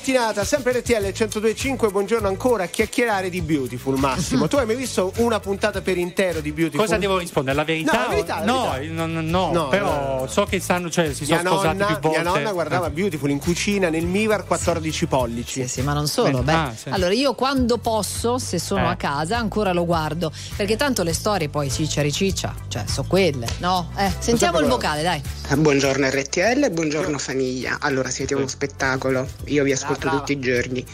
mattinata, 0.00 0.44
sempre 0.44 0.72
RTL 0.72 1.02
1025, 1.12 1.90
buongiorno 1.90 2.26
ancora 2.26 2.64
a 2.64 2.66
chiacchierare 2.68 3.28
di 3.28 3.42
Beautiful 3.42 3.98
Massimo. 3.98 4.48
tu 4.48 4.56
hai 4.56 4.64
mai 4.64 4.74
visto 4.74 5.12
una 5.16 5.40
puntata 5.40 5.82
per 5.82 5.98
intero 5.98 6.40
di 6.40 6.52
Beautiful? 6.52 6.80
Cosa 6.86 6.96
devo 6.96 7.18
rispondere? 7.18 7.54
La 7.54 7.64
verità? 7.64 7.92
No, 7.92 8.00
la 8.00 8.08
verità, 8.08 8.38
la 8.38 8.44
no, 8.46 8.70
verità. 8.72 8.94
no, 8.94 9.06
no, 9.06 9.20
no, 9.20 9.52
No, 9.52 9.68
però 9.68 10.20
no. 10.20 10.26
so 10.26 10.44
che 10.46 10.58
stanno, 10.58 10.88
cioè, 10.88 11.12
si 11.12 11.26
sono 11.26 11.42
Mia 11.42 11.50
sposati 11.50 11.76
nonna, 11.76 11.86
più 11.86 11.98
volte. 12.08 12.20
mia 12.22 12.30
nonna 12.30 12.52
guardava 12.52 12.86
Eh. 12.86 12.90
Beautiful 12.90 13.28
in 13.28 13.38
cucina 13.40 13.90
nel 13.90 14.06
Mivar 14.06 14.46
14 14.46 15.06
pollici. 15.06 15.60
Sì, 15.62 15.68
sì, 15.68 15.82
ma 15.82 15.92
non 15.92 16.06
solo. 16.06 16.38
Eh, 16.38 16.42
beh. 16.42 16.52
ah, 16.52 16.72
sì. 16.74 16.88
Allora, 16.88 17.12
io 17.12 17.34
quando 17.34 17.76
posso, 17.76 18.38
se 18.38 18.58
sono 18.58 18.86
Eh. 18.86 18.92
a 18.92 18.96
casa, 18.96 19.36
ancora 19.36 19.74
lo 19.74 19.84
guardo. 19.84 20.32
Perché 20.56 20.76
tanto 20.76 21.02
le 21.02 21.12
storie 21.12 21.50
poi 21.50 21.70
ciccia 21.70 22.00
riciccia, 22.00 22.54
cioè, 22.68 22.84
so 22.86 23.04
quelle, 23.06 23.46
no? 23.58 23.90
Eh, 23.98 24.10
sentiamo 24.18 24.60
il 24.60 24.66
vocale, 24.66 25.02
dai. 25.02 25.20
Buongiorno 25.58 26.08
RTL, 26.08 26.70
buongiorno 26.70 27.18
famiglia. 27.18 27.76
Allora 27.80 28.08
siete 28.08 28.34
uno 28.34 28.46
spettacolo, 28.46 29.28
io 29.46 29.62
vi 29.62 29.72
ascolto 29.72 29.88
brava. 29.98 30.18
tutti 30.18 30.32
i 30.32 30.38
giorni. 30.40 30.84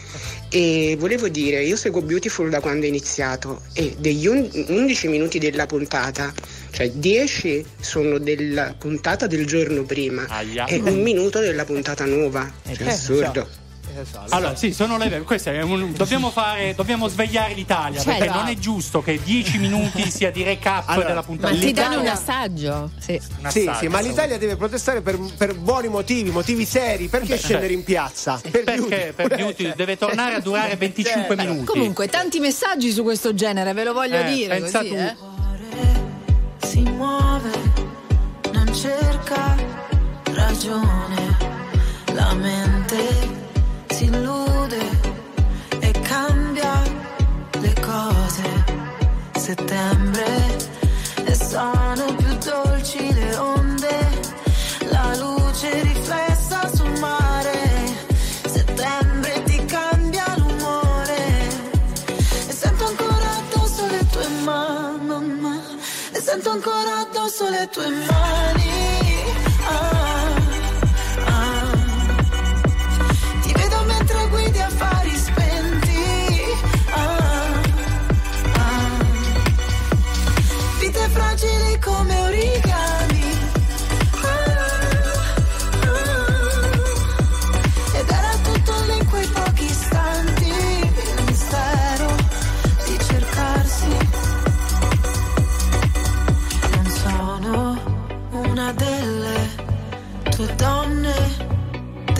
E 0.49 0.95
volevo 0.97 1.27
dire, 1.27 1.63
io 1.63 1.75
seguo 1.75 2.01
Beautiful 2.01 2.49
da 2.49 2.59
quando 2.61 2.85
è 2.85 2.87
iniziato 2.87 3.61
e 3.73 3.95
degli 3.99 4.27
un- 4.27 4.49
11 4.69 5.07
minuti 5.09 5.39
della 5.39 5.65
puntata, 5.65 6.33
cioè 6.71 6.89
10 6.89 7.65
sono 7.79 8.17
della 8.17 8.73
puntata 8.77 9.27
del 9.27 9.45
giorno 9.45 9.83
prima 9.83 10.25
Aia. 10.29 10.65
e 10.65 10.77
un 10.77 11.01
minuto 11.03 11.39
della 11.39 11.65
puntata 11.65 12.05
nuova. 12.05 12.49
Cioè, 12.73 12.91
Eh, 13.99 14.01
assurdo. 14.01 14.35
Allora, 14.35 14.55
sì, 14.55 14.73
sono 14.73 14.97
le 14.97 15.21
questo 15.23 15.49
è 15.49 15.61
un- 15.61 15.93
dobbiamo 15.93 16.29
fare 16.31 16.73
dobbiamo 16.75 17.07
svegliare 17.07 17.53
l'Italia 17.53 17.99
Cioè, 18.01 18.17
perché 18.17 18.33
no. 18.33 18.39
non 18.41 18.47
è 18.47 18.55
giusto 18.55 19.01
che 19.01 19.19
10 19.23 19.57
minuti 19.57 20.09
sia 20.11 20.31
di 20.31 20.43
recap 20.43 20.83
Allora, 20.87 21.07
della 21.07 21.23
puntata. 21.23 21.53
Ma 21.53 21.59
ti 21.59 21.71
danno 21.73 21.99
un 22.01 22.07
assaggio? 22.07 22.91
Sì. 22.99 23.13
Un 23.41 23.49
Sì, 23.49 23.59
assaggio. 23.61 23.77
sì, 23.79 23.87
ma 23.87 23.99
l'Italia 24.01 24.37
deve 24.37 24.55
protestare 24.55 25.01
per, 25.01 25.17
per 25.37 25.55
buoni 25.55 25.87
motivi, 25.87 26.29
motivi 26.29 26.65
seri. 26.65 27.07
Perché 27.07 27.37
scendere 27.37 27.73
in 27.73 27.83
piazza? 27.83 28.39
Per 28.49 28.63
perché 28.63 29.13
per 29.15 29.27
Beauty 29.35 29.73
deve 29.75 29.97
tornare 29.97 30.35
a 30.35 30.39
durare 30.39 30.75
25 30.75 31.35
Cioè, 31.35 31.45
minuti. 31.45 31.65
Comunque, 31.65 32.07
tanti 32.07 32.39
messaggi 32.39 32.91
su 32.91 33.03
questo 33.03 33.33
genere, 33.33 33.73
ve 33.73 33.83
lo 33.83 33.93
voglio 33.93 34.17
Eh, 34.17 34.23
dire. 34.33 34.59
pensa 34.59 34.79
Così, 34.79 34.89
tu. 34.89 34.95
eh. 34.95 35.15
si 36.67 36.81
muove, 36.81 37.51
non 38.53 38.73
cerca 38.73 39.55
ragione, 40.33 41.37
la 42.13 42.33
mente 42.33 43.36
si 43.89 44.09
e 45.79 45.91
cambia 46.01 46.81
le 47.59 47.73
cose. 47.81 48.65
Settembre 49.37 50.57
e 51.25 51.33
sono 51.35 52.05
più 52.15 52.37
dolci 52.37 53.13
le 53.13 53.35
onde, 53.37 53.97
la 54.89 55.15
luce 55.17 55.81
riflessa 55.81 56.69
sul 56.73 56.99
mare. 56.99 57.55
Settembre 58.47 59.43
ti 59.43 59.63
cambia 59.65 60.25
l'umore 60.37 61.47
e 62.47 62.51
sento 62.51 62.85
ancora 62.85 63.29
addosso 63.37 63.85
le 63.87 64.07
tue 64.11 64.27
mani. 64.43 65.61
E 66.11 66.21
sento 66.21 66.49
ancora 66.49 66.99
addosso 66.99 67.49
le 67.49 67.67
tue 67.71 67.89
mani. 67.89 68.96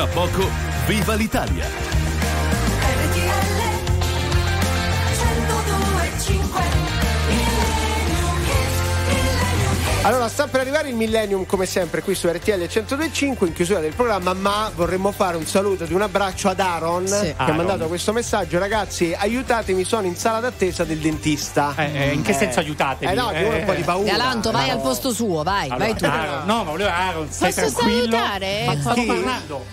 Tra 0.00 0.06
poco 0.06 0.48
viva 0.86 1.12
l'Italia! 1.12 1.66
RTL 1.66 3.28
102.5 5.12 6.60
Allora, 10.02 10.28
sta 10.28 10.46
per 10.46 10.60
arrivare 10.60 10.88
il 10.88 10.94
Millennium 10.94 11.44
come 11.44 11.66
sempre 11.66 12.00
qui 12.00 12.14
su 12.14 12.26
RTL 12.26 12.52
102.5 12.62 13.44
in 13.46 13.52
chiusura 13.52 13.80
del 13.80 13.92
programma, 13.92 14.32
ma 14.32 14.70
vorremmo 14.74 15.12
fare 15.12 15.36
un 15.36 15.44
saluto 15.44 15.84
ed 15.84 15.92
un 15.92 16.00
abbraccio 16.00 16.48
ad 16.48 16.58
Aaron 16.58 17.04
che 17.04 17.34
ha 17.36 17.42
Aaron. 17.42 17.56
mandato 17.56 17.86
questo 17.86 18.14
messaggio. 18.14 18.58
Ragazzi, 18.58 19.14
aiutatemi, 19.14 19.84
sono 19.84 20.06
in 20.06 20.16
sala 20.16 20.40
d'attesa 20.40 20.84
del 20.84 20.96
dentista. 20.96 21.74
Eh, 21.76 21.90
eh, 21.92 22.12
in 22.14 22.22
che 22.22 22.32
senso 22.32 22.60
aiutatemi? 22.60 23.12
Eh 23.12 23.14
no, 23.14 23.28
che 23.28 23.42
uno 23.42 23.54
ha 23.54 23.58
un 23.58 23.64
po' 23.66 23.74
di 23.74 23.82
paura. 23.82 24.10
Galanto, 24.10 24.50
vai 24.50 24.68
No. 24.68 24.72
al 24.72 24.80
posto 24.80 25.12
suo, 25.12 25.42
vai, 25.42 25.68
Allora, 25.68 25.84
vai 25.84 25.94
tu. 25.94 26.04
Aaron, 26.06 26.46
no, 26.46 26.64
ma 26.64 26.70
volevo 26.70 26.88
Aaron, 26.90 27.26
stai 27.30 27.52
Posso 27.52 27.70
tranquillo. 27.72 28.10
salutare? 28.16 28.64
Ma 28.64 28.80
sto 28.80 28.92
Chi? 28.94 29.04
parlando. 29.04 29.64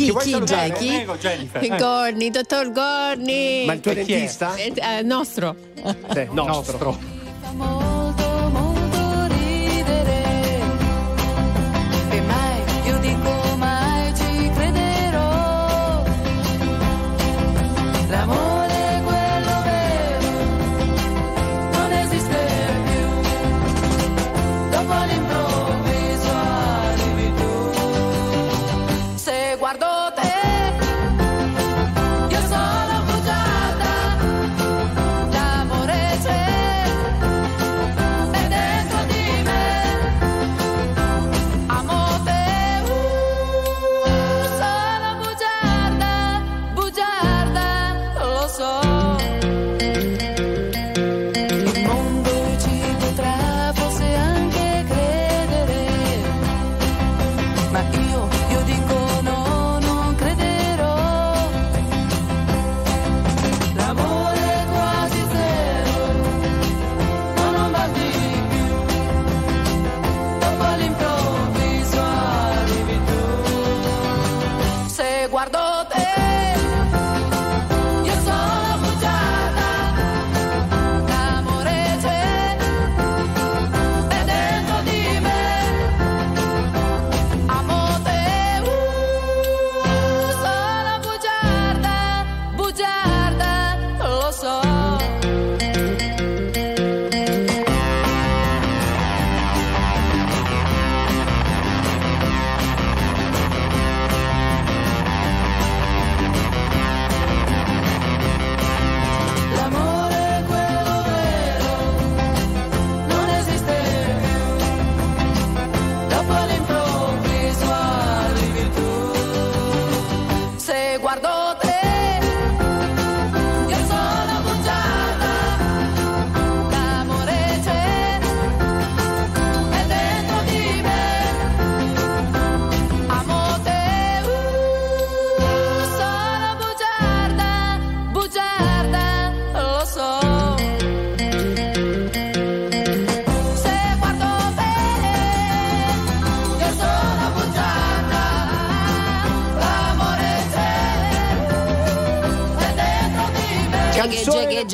Chi, 0.00 0.14
chi? 0.16 0.38
Jackie? 0.40 0.96
Prego, 0.96 1.16
Jennifer. 1.16 1.62
Eh. 1.62 1.76
Gorni, 1.76 2.30
dottor 2.30 2.72
Gorni. 2.72 3.64
Ma 3.66 3.74
il 3.74 3.80
tuo 3.80 3.92
chi 3.92 4.00
è? 4.00 4.04
dentista? 4.04 4.54
Eh, 4.54 4.72
eh, 4.74 5.02
nostro. 5.02 5.54
Sì, 6.12 6.28
nostro. 6.30 7.09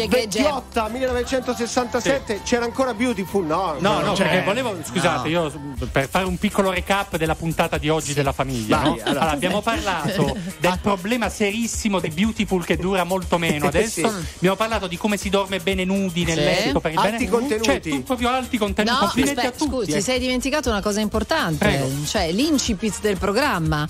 Geghe. 0.09 0.27
vecchiotta 0.43 0.89
1967 0.89 2.41
c'era 2.45 2.65
ancora 2.65 2.95
Beautiful 2.95 3.45
no 3.45 3.77
No, 3.79 4.01
no, 4.01 4.13
perché 4.15 4.43
volevo, 4.43 4.77
scusate, 4.85 5.29
io 5.29 5.53
per 5.91 6.09
fare 6.09 6.25
un 6.27 6.37
piccolo 6.39 6.71
recap 6.71 7.17
della 7.17 7.35
puntata 7.35 7.79
di 7.79 7.89
oggi 7.89 8.15
della 8.15 8.33
famiglia, 8.33 8.77
Vai, 8.79 8.85
no? 8.85 8.93
allora. 8.95 9.11
Allora, 9.11 9.31
abbiamo 9.31 9.61
parlato 9.63 10.37
del 10.59 10.79
problema 10.81 11.29
serissimo 11.29 12.01
di 12.01 12.09
Beautiful 12.11 12.65
che 12.65 12.77
dura 12.77 13.05
molto 13.05 13.39
meno. 13.39 13.67
Adesso 13.67 14.09
Sì. 14.09 14.27
abbiamo 14.37 14.57
parlato 14.57 14.87
di 14.87 14.97
come 14.97 15.17
si 15.17 15.29
dorme 15.31 15.59
bene 15.61 15.85
nudi 15.85 16.25
nel 16.25 16.37
Sì. 16.39 16.43
letto 16.45 16.81
per 16.81 16.93
il 16.93 16.99
Alti 16.99 17.11
bene. 17.25 17.29
contenuti. 17.31 17.65
Cioè, 17.65 17.81
tu 17.81 18.03
proprio 18.03 18.29
alti 18.31 18.59
contenuti. 18.59 18.95
No, 18.95 19.01
Complimenti 19.01 19.39
aspetta, 19.41 19.55
a 19.55 19.59
tutti. 19.59 19.71
scusi, 19.77 19.91
ti 19.93 19.97
eh. 19.99 20.01
sei 20.01 20.19
dimenticato 20.19 20.71
una 20.71 20.81
cosa 20.83 21.01
importante, 21.01 21.59
Prego. 21.59 21.89
cioè 22.07 22.31
l'incipit 22.33 23.01
del 23.01 23.17
programma. 23.17 23.87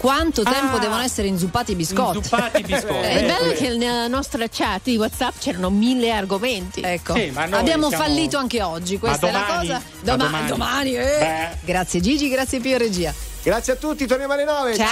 Quanto 0.00 0.42
tempo 0.42 0.76
Ah. 0.76 0.78
devono 0.78 1.02
essere 1.02 1.28
inzuppati 1.28 1.72
i 1.72 1.74
biscotti? 1.74 2.16
Inzuppati 2.16 2.60
i 2.60 2.64
biscotti. 2.64 2.94
Eh, 3.04 3.18
Eh, 3.18 3.20
bello 3.26 3.32
è 3.32 3.46
questo. 3.48 3.64
che 3.64 3.76
nella 3.76 4.06
nostra 4.06 4.46
chat 4.50 4.80
di 4.84 4.96
WhatsApp 4.96 5.34
c'erano 5.38 5.68
mille 5.68 6.10
argomenti. 6.10 6.80
Ecco, 6.80 7.12
Sì, 7.14 7.30
abbiamo 7.34 7.88
siamo- 7.90 7.90
fallito 7.90 8.38
anche 8.38 8.62
oggi. 8.62 8.98
Questa 8.98 9.28
è 9.28 9.30
la 9.30 9.44
cosa. 9.44 9.74
Ma 9.74 9.82
Doma- 10.00 10.24
domani? 10.24 10.46
domani, 10.48 10.94
eh. 10.94 11.48
Grazie 11.60 12.00
Gigi, 12.00 12.30
grazie 12.30 12.60
Pio 12.60 12.78
Regia. 12.78 13.12
grazie 13.42 13.74
a 13.74 13.76
tutti 13.76 14.06
torniamo 14.06 14.32
alle 14.32 14.44
9 14.44 14.74
Ciao. 14.74 14.86